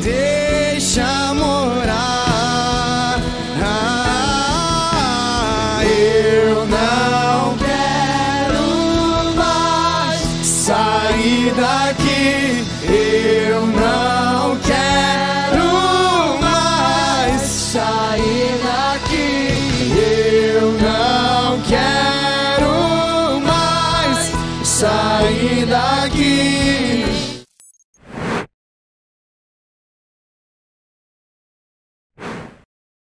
[0.07, 3.18] deixa morar.
[3.61, 5.00] Ah,
[5.84, 7.05] eu não